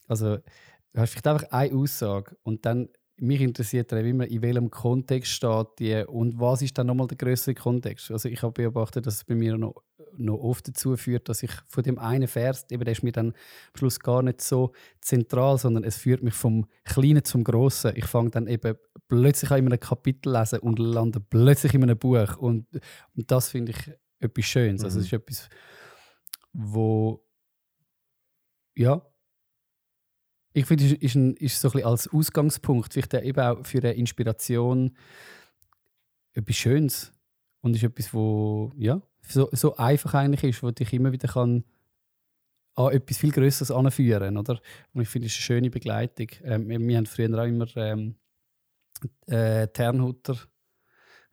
[0.08, 2.90] Also du hast vielleicht einfach eine Aussage und dann
[3.20, 7.18] mich interessiert dann immer, in welchem Kontext steht die und was ist dann nochmal der
[7.18, 8.12] größere Kontext.
[8.12, 9.76] Also ich habe beobachtet, dass es bei mir noch,
[10.16, 13.30] noch oft dazu führt, dass ich von dem einen Vers, eben der ist mir dann
[13.30, 17.94] am Schluss gar nicht so zentral, sondern es führt mich vom Kleinen zum Großen.
[17.96, 18.76] Ich fange dann eben
[19.08, 22.68] plötzlich an in einem Kapitel lesen und lande plötzlich in einem Buch und,
[23.16, 24.82] und das finde ich etwas Schönes.
[24.82, 24.86] Mhm.
[24.86, 25.08] Also es mhm.
[25.08, 25.50] ist etwas,
[26.54, 27.24] wo
[28.76, 29.02] ja,
[30.54, 33.80] ich finde, es ist, ein, ist so ein bisschen als Ausgangspunkt, vielleicht eben auch für
[33.80, 34.96] eine Inspiration
[36.34, 37.12] etwas Schönes
[37.62, 41.64] und ist etwas, wo ja so, so einfach eigentlich ist, wo dich immer wieder kann
[42.76, 44.62] an etwas viel Größeres anführen, oder?
[44.94, 46.28] Und ich finde, es ist eine schöne Begleitung.
[46.44, 48.16] Ähm, wir haben früher auch immer ähm,
[49.26, 50.38] äh, Ternhutter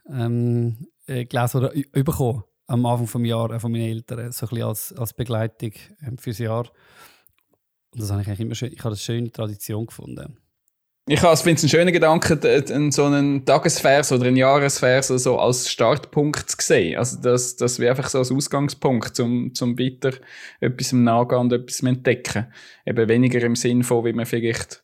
[0.09, 4.65] ähm, äh, gelesen oder bekommen am Anfang des Jahres von meinen Eltern, so ein bisschen
[4.67, 5.73] als, als Begleitung
[6.07, 6.71] ähm, fürs Jahr.
[7.93, 10.39] Und das habe ich eigentlich immer schön, ich habe eine schöne Tradition gefunden.
[11.07, 16.49] Ich finde es einen schönen Gedanken, so einen Tagesvers oder einen Jahresvers so als Startpunkt
[16.49, 16.97] zu sehen.
[16.97, 20.13] Also das, das wäre einfach so als Ausgangspunkt, um zum weiter
[20.61, 22.47] etwas nachgehen und etwas entdecken.
[22.87, 24.83] Eben weniger im Sinn von, wie man vielleicht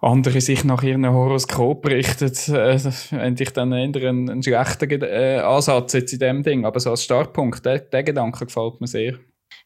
[0.00, 5.40] andere sich nach ihrem Horoskop richtet, äh, fände ich dann eher einen, einen schlechten äh,
[5.44, 6.64] Ansatz jetzt in dem Ding.
[6.64, 9.18] Aber so als Startpunkt, der, der Gedanke gefällt mir sehr.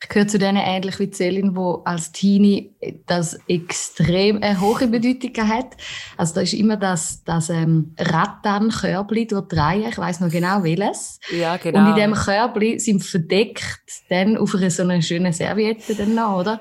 [0.03, 2.75] Ich gehöre zu denen ähnlich wie Celine, wo als Teenie
[3.07, 5.77] das extrem eine hohe Bedeutung hat.
[6.17, 11.21] Also da ist immer das, das ähm, Rattan-Körbli durch drei, ich weiß noch genau welches.
[11.31, 11.79] Ja, genau.
[11.79, 16.41] Und in dem Körbli sind verdeckt dann auf einer so einer schönen Serviette dann noch,
[16.41, 16.61] oder?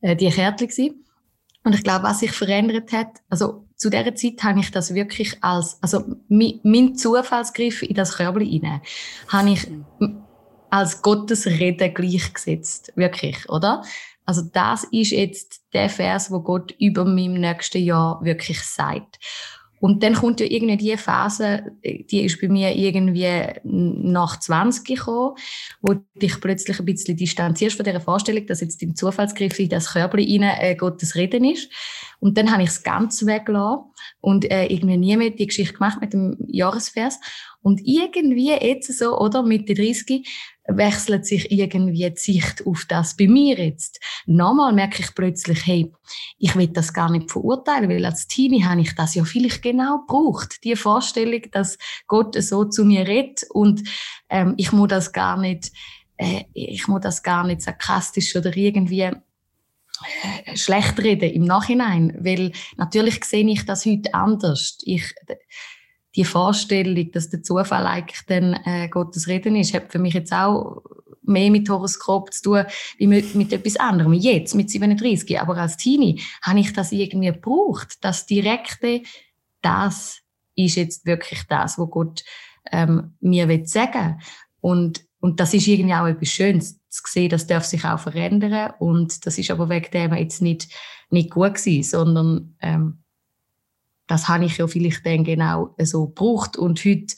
[0.00, 1.04] Äh, die Kärtchen.
[1.64, 5.42] Und ich glaube, was sich verändert hat, also zu dieser Zeit habe ich das wirklich
[5.42, 8.82] als, also mein, mein Zufallsgriff in das Körbli rein,
[9.28, 9.66] habe ich
[10.70, 12.92] als Gottesrede gleichgesetzt.
[12.96, 13.82] Wirklich, oder?
[14.26, 19.18] Also das ist jetzt der Vers, wo Gott über meinem nächsten Jahr wirklich sagt.
[19.84, 25.36] Und dann kommt ja irgendwie die Phase, die ist bei mir irgendwie nach 20 gekommen,
[25.82, 29.92] wo dich plötzlich ein bisschen distanzierst von dieser Vorstellung, dass jetzt im Zufallsgriff in das
[29.92, 31.70] Körbchen rein äh, Gottes Reden ist.
[32.24, 33.84] Und dann habe ich es ganz weggelassen
[34.22, 37.20] und äh, irgendwie nie mehr die Geschichte gemacht mit dem Jahresvers.
[37.60, 40.26] Und irgendwie jetzt so, oder, mit den 30,
[40.66, 44.00] wechselt sich irgendwie die Sicht auf das bei mir jetzt.
[44.24, 45.92] Nochmal merke ich plötzlich, hey,
[46.38, 49.98] ich will das gar nicht verurteilen, weil als Teenie habe ich das ja vielleicht genau
[49.98, 50.64] gebraucht.
[50.64, 53.86] Die Vorstellung, dass Gott so zu mir redet und
[54.30, 55.72] ähm, ich muss das gar nicht,
[56.16, 59.10] äh, ich muss das gar nicht sarkastisch oder irgendwie
[60.54, 64.78] schlecht reden im Nachhinein, weil natürlich sehe ich das heute anders.
[64.82, 65.14] Ich,
[66.16, 70.32] die Vorstellung, dass der Zufall eigentlich dann äh, Gottes Reden ist, hat für mich jetzt
[70.32, 70.82] auch
[71.22, 72.64] mehr mit Horoskop zu tun,
[72.98, 74.12] wie mit, mit etwas anderem.
[74.12, 75.40] Jetzt, mit 37.
[75.40, 77.96] Aber als Teenie habe ich das irgendwie gebraucht.
[78.02, 79.02] Das Direkte,
[79.62, 80.20] das
[80.54, 82.24] ist jetzt wirklich das, was Gott
[82.70, 84.20] ähm, mir will sagen
[84.60, 88.72] und und das ist irgendwie auch etwas Schönes zu sehen, das darf sich auch verändern
[88.78, 90.68] und das ist aber wegen dem jetzt nicht,
[91.10, 93.04] nicht gut gewesen, sondern ähm,
[94.06, 96.56] das habe ich ja vielleicht dann genau so gebraucht.
[96.56, 97.14] Und heute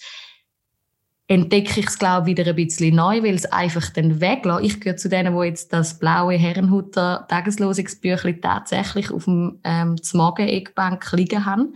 [1.29, 4.63] entdecke ich es, glaube ich, wieder ein bisschen neu, weil es einfach dann weglässt.
[4.63, 11.13] Ich gehöre zu denen, die jetzt das blaue Herrenhuter Tageslosungsbüchlein tatsächlich auf dem ähm, Magen-Eckbank
[11.13, 11.75] liegen haben.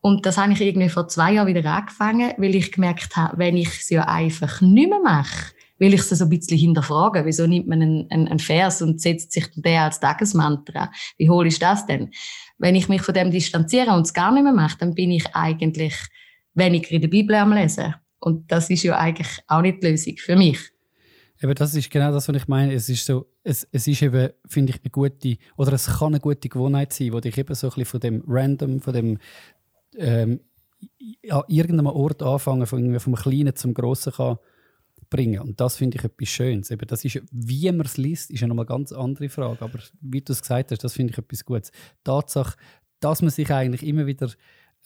[0.00, 3.56] Und das habe ich irgendwie vor zwei Jahren wieder angefangen, weil ich gemerkt habe, wenn
[3.56, 5.54] ich es ja einfach nicht mehr mache,
[5.84, 7.26] will ich es so ein bisschen hinterfragen.
[7.26, 10.90] Wieso nimmt man einen, einen, einen Vers und setzt sich den als Tagesmantra?
[11.18, 12.10] Wie hohl ist das denn?
[12.58, 15.26] Wenn ich mich von dem distanziere und es gar nicht mehr mache, dann bin ich
[15.34, 15.94] eigentlich
[16.54, 17.94] weniger in der Bibel am Lesen.
[18.18, 20.58] Und das ist ja eigentlich auch nicht die Lösung für mich.
[21.42, 22.72] Aber das ist genau das, was ich meine.
[22.72, 26.20] Es ist so, es, es ist eben, finde ich, eine gute, oder es kann eine
[26.20, 29.18] gute Gewohnheit sein, wo dich eben so ein bisschen von dem Random, von dem
[29.98, 30.40] ähm,
[31.28, 34.38] an irgendeinem Ort anfangen, von vom Kleinen zum Grossen kann
[35.14, 35.40] bringen.
[35.40, 36.70] Und das finde ich etwas Schönes.
[36.70, 39.62] Eben, das ist, wie man es liest, ist ja nochmal eine ganz andere Frage.
[39.62, 41.70] Aber wie du es gesagt hast, das finde ich etwas Gutes.
[42.02, 42.56] Tatsache,
[42.98, 44.30] dass man sich eigentlich immer wieder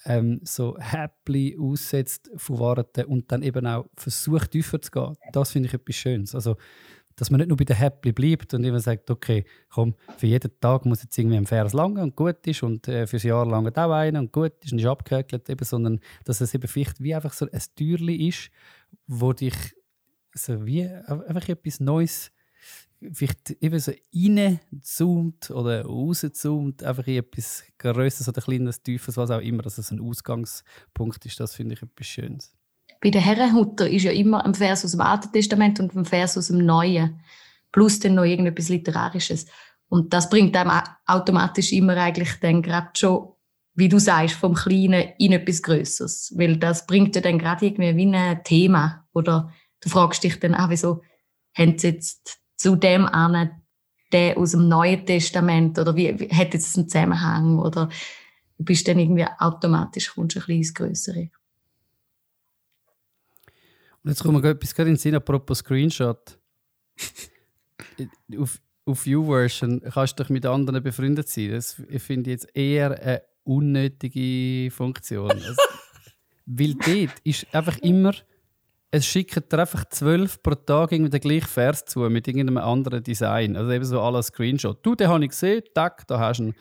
[0.05, 5.53] ähm, so happy aussetzt von Warten und dann eben auch versucht, tiefer zu gehen, das
[5.53, 6.35] finde ich etwas Schönes.
[6.35, 6.57] Also,
[7.17, 10.53] dass man nicht nur bei der Happy bleibt und immer sagt, okay, komm, für jeden
[10.61, 13.67] Tag muss jetzt irgendwie ein Vers lang und gut ist und äh, fürs Jahr lang
[13.67, 17.15] auch einer und gut ist und ist abgehökelt, eben, sondern dass es eben vielleicht wie
[17.15, 18.51] einfach so ein Türli ist,
[19.09, 19.55] wo dich
[20.35, 22.31] so wie einfach etwas Neues
[23.13, 29.41] vielleicht eben so reinzoomt oder rauszoomt, einfach in etwas Größeres oder Kleines, Tiefes, was auch
[29.41, 32.55] immer, dass es ein Ausgangspunkt ist, das finde ich etwas Schönes.
[33.01, 36.37] Bei den Herrenhutter ist ja immer ein Vers aus dem Alten Testament und ein Vers
[36.37, 37.21] aus dem Neuen,
[37.71, 39.47] plus dann noch irgendetwas Literarisches.
[39.89, 43.29] Und das bringt einem automatisch immer eigentlich dann gerade schon,
[43.75, 46.35] wie du sagst, vom Kleinen in etwas Größeres.
[46.37, 50.55] Weil das bringt ja dann gerade irgendwie wie ein Thema oder du fragst dich dann
[50.55, 51.03] auch, wieso
[51.57, 53.63] haben sie jetzt zu dem an
[54.13, 57.89] der aus dem Neuen Testament oder wie, wie hat jetzt einen Zusammenhang oder
[58.57, 61.31] du bist dann irgendwie automatisch kommst ein bisschen ins Größere.
[64.03, 66.39] Und jetzt kommt mir etwas gerade in den Sinn, apropos Screenshot.
[68.39, 71.51] auf, auf YouVersion kannst du dich mit anderen befreundet sein.
[71.51, 75.31] Das finde ich jetzt eher eine unnötige Funktion.
[75.49, 75.63] Also,
[76.51, 78.15] weil dort ist einfach immer
[78.91, 83.03] es schicken dir einfach zwölf pro Tag irgendwie den gleichen Vers zu mit irgendeinem anderen
[83.03, 83.57] Design.
[83.57, 84.85] Also eben so aller Screenshot.
[84.85, 86.55] Du, den habe ich gesehen, tack, da hast du ihn.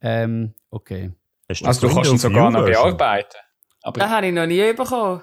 [0.00, 1.12] Ähm, okay.
[1.48, 3.36] Also du kannst ihn sogar noch bearbeiten.
[3.82, 5.20] Aber das habe ich noch nie bekommen.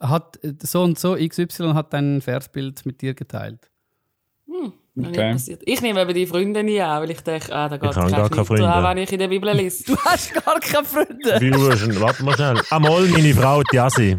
[0.00, 3.70] Hat, so und so XY hat ein Versbild mit dir geteilt.
[4.46, 4.72] Hm.
[5.06, 5.36] Okay.
[5.64, 8.28] Ich nehme eben die Freunde nie an, weil ich denke, ah, da geht ich gar
[8.28, 8.64] keine Freunde.
[8.64, 9.84] wenn ich in der Bibel lese.
[9.84, 11.40] Du hast gar keine Freunde.
[11.40, 12.60] Viewversion, warte mal schnell.
[12.70, 14.16] Einmal meine Frau, die Asi.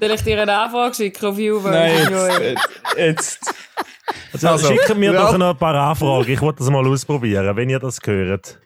[0.00, 1.72] Soll ich dir eine Anfrage schicken auf Viewversion?
[1.72, 2.68] Nein, jetzt.
[2.96, 3.54] jetzt.
[4.32, 5.20] Also, also, schicken mir ja.
[5.20, 6.30] doch noch ein paar Anfragen.
[6.30, 8.58] Ich wollte das mal ausprobieren, wenn ihr das hört.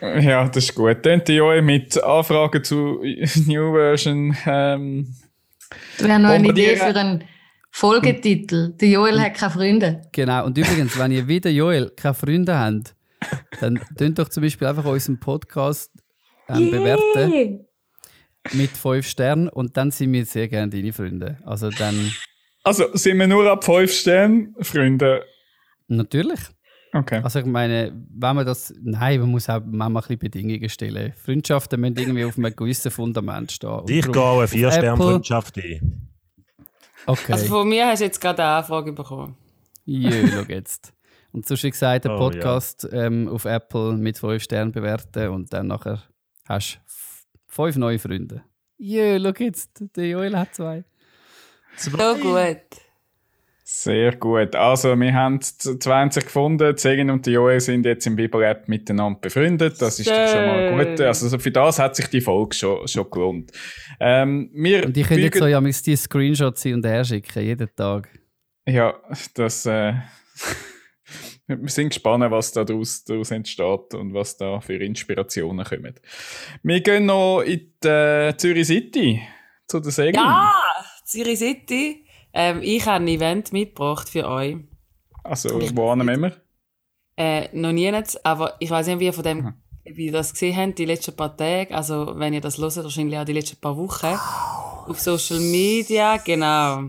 [0.00, 1.06] Ja, das ist gut.
[1.06, 3.02] Dann die Joel mit Anfragen zu
[3.46, 4.36] New Version.
[4.46, 5.14] Ähm,
[5.98, 7.24] du hast noch eine Idee für einen
[7.72, 8.74] Folgetitel.
[8.74, 10.02] Der Joel hat keine Freunde.
[10.12, 10.44] Genau.
[10.44, 12.94] Und übrigens, wenn ihr wieder Joel keine Freunde habt,
[13.60, 15.90] dann tönt doch zum Beispiel einfach unseren Podcast
[16.48, 17.64] ähm, bewerten
[18.52, 21.38] mit fünf Sternen und dann sind wir sehr gerne deine Freunde.
[21.44, 22.12] Also dann.
[22.62, 25.24] Also sind wir nur ab fünf Sternen Freunde?
[25.88, 26.40] Natürlich.
[26.92, 27.20] Okay.
[27.24, 31.14] Also ich meine, wenn man das, nein, man muss auch manchmal ein bisschen Bedingungen stellen.
[31.16, 33.80] Freundschaften müssen irgendwie auf einem gewissen Fundament stehen.
[33.88, 36.11] ich gehe auch eine vier Sterne Freundschaft ein.
[37.06, 37.32] Okay.
[37.32, 39.36] Also von mir hast du jetzt gerade eine Anfrage bekommen.
[39.84, 40.92] Jö, schau jetzt.
[41.32, 43.06] Und so schon gesagt, der Podcast oh, ja.
[43.06, 46.02] ähm, auf Apple mit 5 Sternen bewerten und dann nachher
[46.46, 46.80] hast du
[47.48, 48.42] fünf neue Freunde.
[48.78, 50.84] Jö, schau jetzt, der Joel hat zwei.
[51.76, 52.60] So gut.
[53.74, 54.54] Sehr gut.
[54.54, 56.76] Also, wir haben 20 gefunden.
[56.76, 59.80] Zegen und die Joel sind jetzt im Biber-App miteinander befreundet.
[59.80, 61.00] Das ist doch schon mal gut.
[61.00, 63.50] Also, für das hat sich die Folge schon, schon gelohnt.
[63.98, 67.42] Ähm, wir und die können jetzt so ja mit die Screenshots hin und her schicken,
[67.42, 68.10] jeden Tag.
[68.68, 68.94] Ja,
[69.34, 69.64] das.
[69.64, 69.94] Äh,
[71.46, 75.94] wir sind gespannt, was da daraus, daraus entsteht und was da für Inspirationen kommen.
[76.62, 79.22] Wir gehen noch in die äh, Zürich City
[79.66, 80.14] zu der Segen.
[80.14, 80.52] Ja,
[81.06, 82.04] Zürich City.
[82.34, 84.56] Ähm, ich habe ein Event mitgebracht für euch.
[85.24, 86.36] Also, wo haben wir?
[87.16, 89.54] Äh, noch nie nicht, aber ich weiß nicht, wie ihr von dem, mhm.
[89.84, 93.18] wie ihr das gesehen habt, die letzten paar Tage, also wenn ihr das hört, wahrscheinlich
[93.18, 94.18] auch die letzten paar Wochen,
[94.88, 96.84] auf Social Media, genau,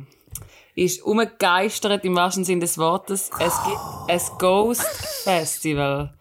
[0.76, 3.30] ist umgegeistert im wahrsten Sinne des Wortes.
[3.40, 4.82] Es gibt ein Ghost
[5.24, 6.14] Festival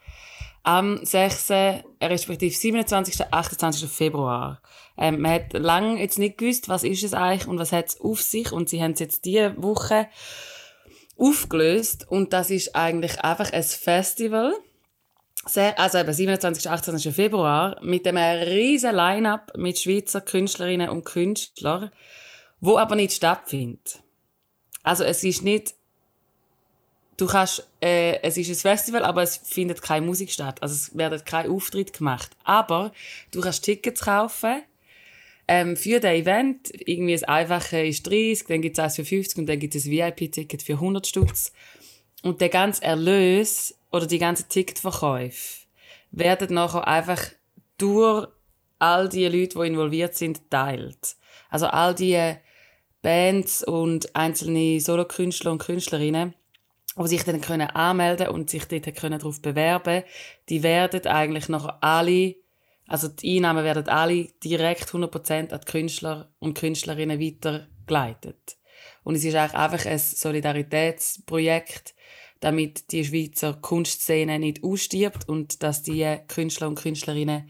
[0.63, 1.51] am 6.,
[2.01, 3.33] respektive 27.
[3.33, 3.91] 28.
[3.91, 4.63] Februar.
[4.97, 8.01] Ähm, man hat lange jetzt nicht gewusst, was ist es eigentlich und was hat es
[8.01, 10.09] auf sich und sie haben es jetzt diese Woche
[11.17, 14.55] aufgelöst und das ist eigentlich einfach ein Festival,
[15.77, 16.71] also eben 27.
[16.71, 17.15] 28.
[17.15, 21.91] Februar mit einem riesen Line-up mit Schweizer Künstlerinnen und Künstlern,
[22.61, 24.03] wo aber nicht stattfindet.
[24.85, 25.75] Also es ist nicht
[27.17, 30.63] du kannst, äh, es ist ein Festival, aber es findet keine Musik statt.
[30.63, 32.31] Also es werden kein Auftritt gemacht.
[32.45, 32.93] Aber
[33.31, 34.63] du kannst Tickets kaufen
[35.49, 36.71] ähm, für das Event.
[36.87, 39.87] Irgendwie das Einfache ist 30, dann gibt es eins für 50 und dann gibt es
[39.87, 41.53] ein VIP-Ticket für 100 Stutz.
[42.23, 45.67] Und der ganze Erlös oder die ganzen Ticketverkäufe
[46.13, 47.21] werden nachher einfach
[47.79, 48.29] durch
[48.79, 51.17] all die Leute, die involviert sind, teilt.
[51.51, 52.37] Also all die
[53.03, 56.35] Bands und einzelne Solokünstler und Künstlerinnen,
[56.97, 60.03] die sich dann können anmelden und sich dort können darauf bewerben,
[60.49, 62.37] die werden eigentlich noch alle,
[62.87, 68.57] also die Einnahmen werden alle direkt 100% an die Künstler und Künstlerinnen weitergeleitet.
[69.05, 71.95] Und es ist eigentlich einfach ein Solidaritätsprojekt,
[72.41, 77.49] damit die Schweizer Kunstszene nicht ausstirbt und dass die Künstler und Künstlerinnen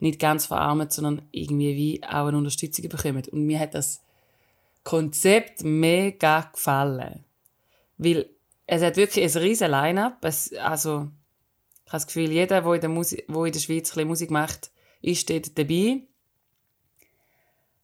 [0.00, 3.22] nicht ganz verarmen, sondern irgendwie wie auch eine Unterstützung bekommen.
[3.30, 4.02] Und mir hat das
[4.82, 7.24] Konzept mega gefallen.
[7.98, 8.28] Weil
[8.74, 10.24] es hat wirklich ein riesen Line-up.
[10.24, 11.10] Also, ich habe
[11.90, 14.70] das Gefühl, jeder, der in der, Musik, wo in der Schweiz ein Musik macht,
[15.02, 16.00] ist dort dabei.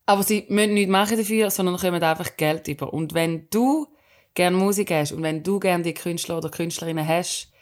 [0.07, 2.95] Aber sie müssen nichts machen dafür, sondern kommen einfach Geld über.
[2.95, 3.87] Und wenn du
[4.33, 7.53] gerne Musik hast und wenn du gerne die Künstler oder Künstlerinnen hast,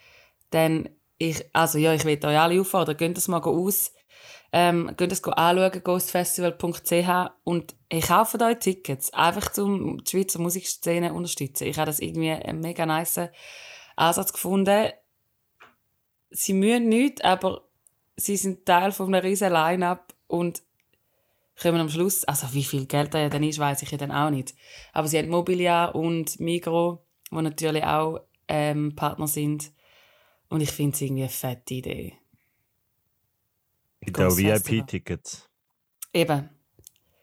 [0.51, 3.91] dann ich, also ja, ich will euch alle auffordern, geht das mal aus
[4.51, 11.09] ähm, geht es anschauen, ghostfestival.ch und ich kaufe euch Tickets, einfach um die Schweizer Musikszene
[11.09, 11.67] zu unterstützen.
[11.67, 13.29] Ich habe das irgendwie einen mega nice
[13.95, 14.89] Ansatz gefunden.
[16.29, 17.67] Sie müssen nichts, aber
[18.15, 20.61] sie sind Teil von einem riesen Line-Up und
[21.61, 24.29] kommen am Schluss, also wie viel Geld da dann ist, weiß ich ja dann auch
[24.29, 24.53] nicht.
[24.93, 29.71] Aber sie haben Mobiliar und Migro, die natürlich auch ähm, Partner sind.
[30.49, 32.13] Und ich finde es irgendwie eine fette Idee.
[34.07, 35.49] Gibt auch VIP-Tickets.
[36.13, 36.49] Eben.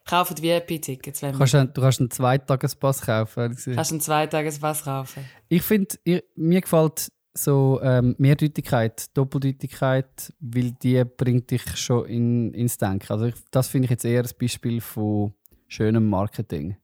[0.04, 1.20] Kaufen VIP-Tickets.
[1.20, 3.56] Du kannst einen Zweitagespass kaufen.
[3.64, 5.24] Du kannst einen Zweitagespass kaufen.
[5.48, 5.96] Ich finde,
[6.36, 13.10] mir gefällt so ähm, Mehrdeutigkeit, Doppeldeutigkeit, weil die bringt dich schon in, ins Denken.
[13.10, 15.32] Also ich, das finde ich jetzt eher ein Beispiel von
[15.66, 16.76] schönem Marketing.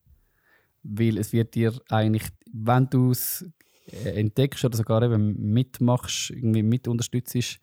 [0.82, 3.44] Weil es wird dir eigentlich, wenn du es
[3.92, 7.60] äh, entdeckst oder sogar eben mitmachst, irgendwie mit unterstützt,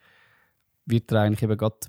[0.86, 1.80] wird dir eigentlich eben gerade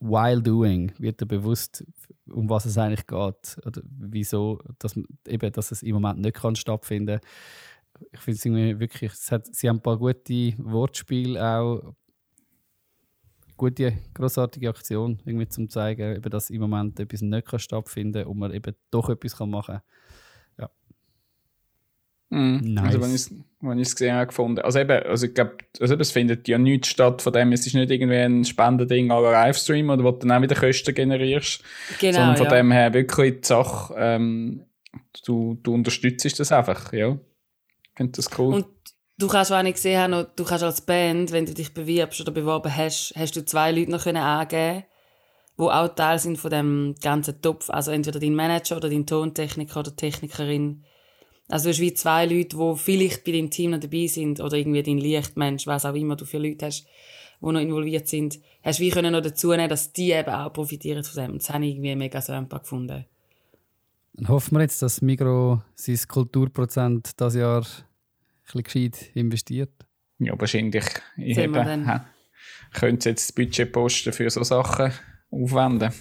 [0.00, 1.84] while doing, wird dir bewusst,
[2.28, 6.56] um was es eigentlich geht oder wieso, dass, eben, dass es im Moment nicht kann
[6.56, 8.08] stattfinden kann.
[8.12, 11.94] Ich finde es irgendwie wirklich, es hat, sie haben ein paar gute Wortspiele auch,
[13.56, 18.38] gute, großartige Aktion, irgendwie zum zeigen, eben, dass im Moment etwas nicht kann stattfinden und
[18.38, 19.82] man eben doch etwas kann machen kann.
[22.30, 22.38] Ja.
[22.38, 22.84] Mm, nice.
[22.84, 23.00] Also
[23.60, 24.60] wenn ich es gesehen habe, gefunden.
[24.60, 27.74] Also eben, also ich glaube, also es findet ja nichts statt von dem, es ist
[27.74, 31.62] nicht irgendwie ein Spendending aller Livestream oder wo du dann auch wieder Kosten generierst.
[32.00, 32.56] Genau, sondern von ja.
[32.56, 34.66] dem her wirklich die Sache, ähm,
[35.24, 37.18] du, du unterstützt das einfach, ja.
[37.82, 38.54] Ich finde das cool.
[38.54, 38.66] Und
[39.18, 42.32] Du kannst auch nicht gesehen haben, du kannst als Band, wenn du dich bewirbst oder
[42.32, 44.84] beworben hast, hast du zwei Leute noch können angeben,
[45.58, 47.70] die auch Teil sind von dem ganzen Topf.
[47.70, 50.84] Also entweder dein Manager oder dein Tontechniker oder Technikerin.
[51.48, 54.56] Also du hast wie zwei Leute, die vielleicht bei deinem Team noch dabei sind oder
[54.56, 56.86] irgendwie dein Lichtmensch, was auch immer du für Leute hast,
[57.40, 58.40] die noch involviert sind.
[58.62, 61.38] Hast wie können noch dazu nehmen, dass die eben auch profitieren von dem.
[61.38, 63.04] Das habe ich irgendwie mega super gefunden.
[64.14, 69.72] Dann hoffen wir jetzt, dass Migro sein Kulturprozent das Jahr ein bisschen gescheit investiert?
[70.18, 70.84] Ja, wahrscheinlich.
[71.16, 72.02] Ich eben,
[72.72, 74.92] könnte jetzt das Budget posten für so Sachen
[75.30, 75.92] aufwenden.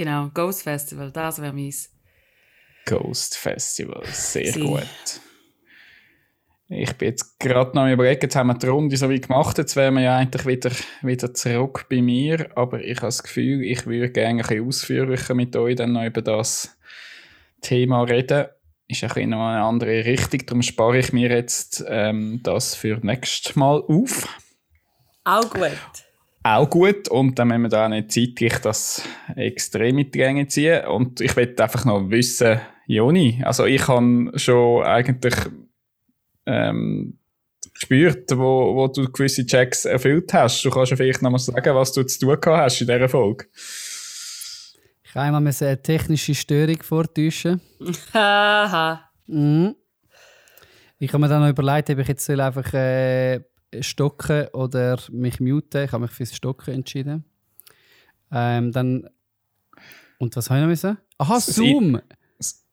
[0.00, 1.90] Genau, Ghost Festival, das wäre meins.
[2.86, 4.62] Ghost Festival, sehr Sie.
[4.62, 5.20] gut.
[6.70, 9.76] Ich bin jetzt gerade noch überlegt, jetzt haben wir die Runde so wie gemacht, jetzt
[9.76, 10.70] wären wir ja eigentlich wieder,
[11.02, 15.34] wieder zurück bei mir, aber ich habe das Gefühl, ich würde gerne ein bisschen ausführlicher
[15.34, 16.78] mit euch dann noch über das
[17.60, 18.46] Thema reden
[18.88, 20.46] ist ein bisschen noch eine andere Richtung.
[20.46, 24.26] Darum spare ich mir jetzt ähm, das für nächstes Mal auf.
[25.24, 25.78] Auch gut.
[26.42, 27.08] Auch gut.
[27.08, 29.02] Und dann müssen wir da nicht zeitlich das
[29.36, 30.86] extrem mit die Gänge ziehen.
[30.86, 35.34] Und ich will einfach noch wissen, Joni, also ich habe schon eigentlich
[36.46, 37.18] ähm,
[37.74, 40.64] gespürt, wo, wo du gewisse Checks erfüllt hast.
[40.64, 43.46] Du kannst ja vielleicht noch mal sagen, was du zu tun hast in dieser Folge.
[45.04, 47.60] Ich habe einmal eine technische Störung vortäuschen.
[48.14, 49.10] Haha.
[49.26, 49.74] mhm.
[50.98, 53.40] Ich habe mir dann noch überlegt, ob ich jetzt einfach äh,
[53.80, 55.84] stocken oder mich muten.
[55.84, 57.24] Ich habe mich fürs Stocken entschieden.
[58.32, 59.08] Ähm, dann
[60.18, 60.98] und was habe ich noch müssen?
[61.18, 62.00] Aha, Zoom!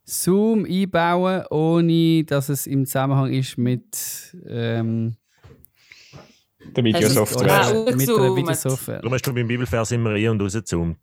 [0.04, 5.16] Zoom einbauen, ohne dass es im Zusammenhang ist mit ähm,
[6.76, 7.52] der Videosoftware.
[7.52, 9.02] Ah, mit der Videosoftware.
[9.02, 10.98] Du hast du beim Bibelvers immer rein und rausgezoomt.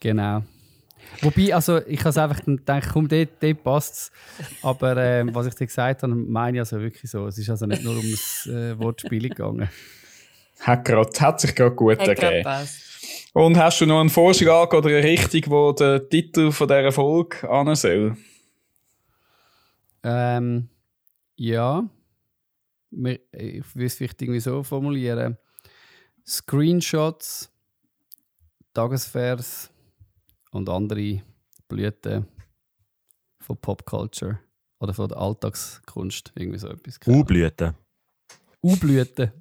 [0.00, 0.42] Genau.
[1.22, 4.12] Wobei, also ich habe einfach gedacht, komm, dort, dort passt es.
[4.62, 7.26] Aber äh, was ich dir gesagt habe, meine ich also wirklich so.
[7.26, 9.68] Es ist also nicht nur um das äh, Wortspiel gegangen.
[10.60, 12.68] Hat, grad, hat sich gerade gut hat ergeben.
[13.32, 17.48] Und hast du noch einen Vorschlag oder eine Richtung, wo der Titel von dieser Folge
[17.48, 18.16] an soll?
[20.02, 20.68] Ähm,
[21.36, 21.88] ja.
[22.90, 25.36] Ich will es vielleicht irgendwie so formulieren.
[26.26, 27.50] Screenshots,
[28.74, 29.70] Tagesvers,
[30.52, 31.22] und andere
[31.68, 32.26] Blüten
[33.40, 34.38] von Popculture
[34.80, 36.32] oder von der Alltagskunst.
[36.34, 36.98] Irgendwie so etwas.
[37.06, 37.74] U-Blüten.
[38.62, 39.32] U-Blüten.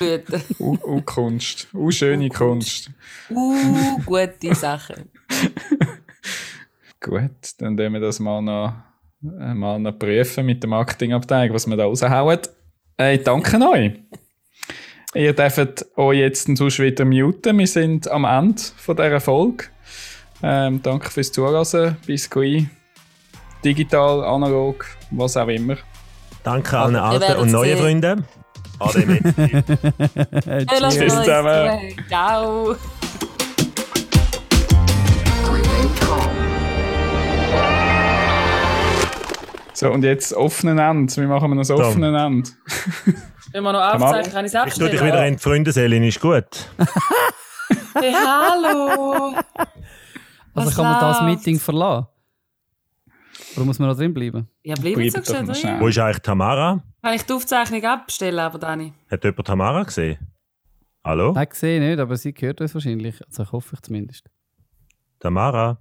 [0.58, 1.68] U-Kunst.
[1.74, 2.90] U-schöne Kunst.
[3.30, 5.10] U-gute Sachen.
[7.00, 8.74] Gut, dann werden wir das mal noch,
[9.22, 12.40] äh, mal noch prüfen mit der Marketingabteilung, was wir da raushauen.
[12.98, 13.92] Hey, danke euch.
[15.14, 17.58] Ihr dürft euch jetzt sonst wieder muten.
[17.58, 19.66] Wir sind am Ende von dieser Folge.
[20.42, 21.96] Ähm, danke fürs Zuhören.
[22.06, 22.66] Bis gleich.
[23.64, 25.76] Digital, analog, was auch immer.
[26.44, 28.24] Danke allen alten und neuen Freunden.
[28.78, 29.22] Ade mit.
[30.92, 31.94] Tschüss zusammen.
[32.08, 32.76] Ciao.
[39.72, 41.16] So, und jetzt offenen End.
[41.16, 42.54] Wie machen wir das offenen End?
[43.52, 44.90] Wenn wir noch aufzeichnen, kann ich es abstellen.
[44.90, 46.44] Ich tue dich wieder in die Freundeseele, ist gut.
[47.94, 49.34] hey, hallo!
[50.56, 52.06] Also kann man das Meeting verlassen?
[53.56, 54.48] Oder muss man noch drin bleiben?
[54.62, 55.80] Ja, bleiben Sie so schnell drin.
[55.80, 56.82] Wo ist eigentlich Tamara?
[57.02, 58.92] Kann ich die Aufzeichnung abstellen, aber Dani?
[59.10, 60.18] Hat jemand Tamara gesehen?
[61.04, 61.32] Hallo?
[61.32, 63.24] Nein, gesehen nicht, aber sie hört uns wahrscheinlich.
[63.26, 64.28] Also hoffe ich zumindest.
[65.20, 65.78] Tamara?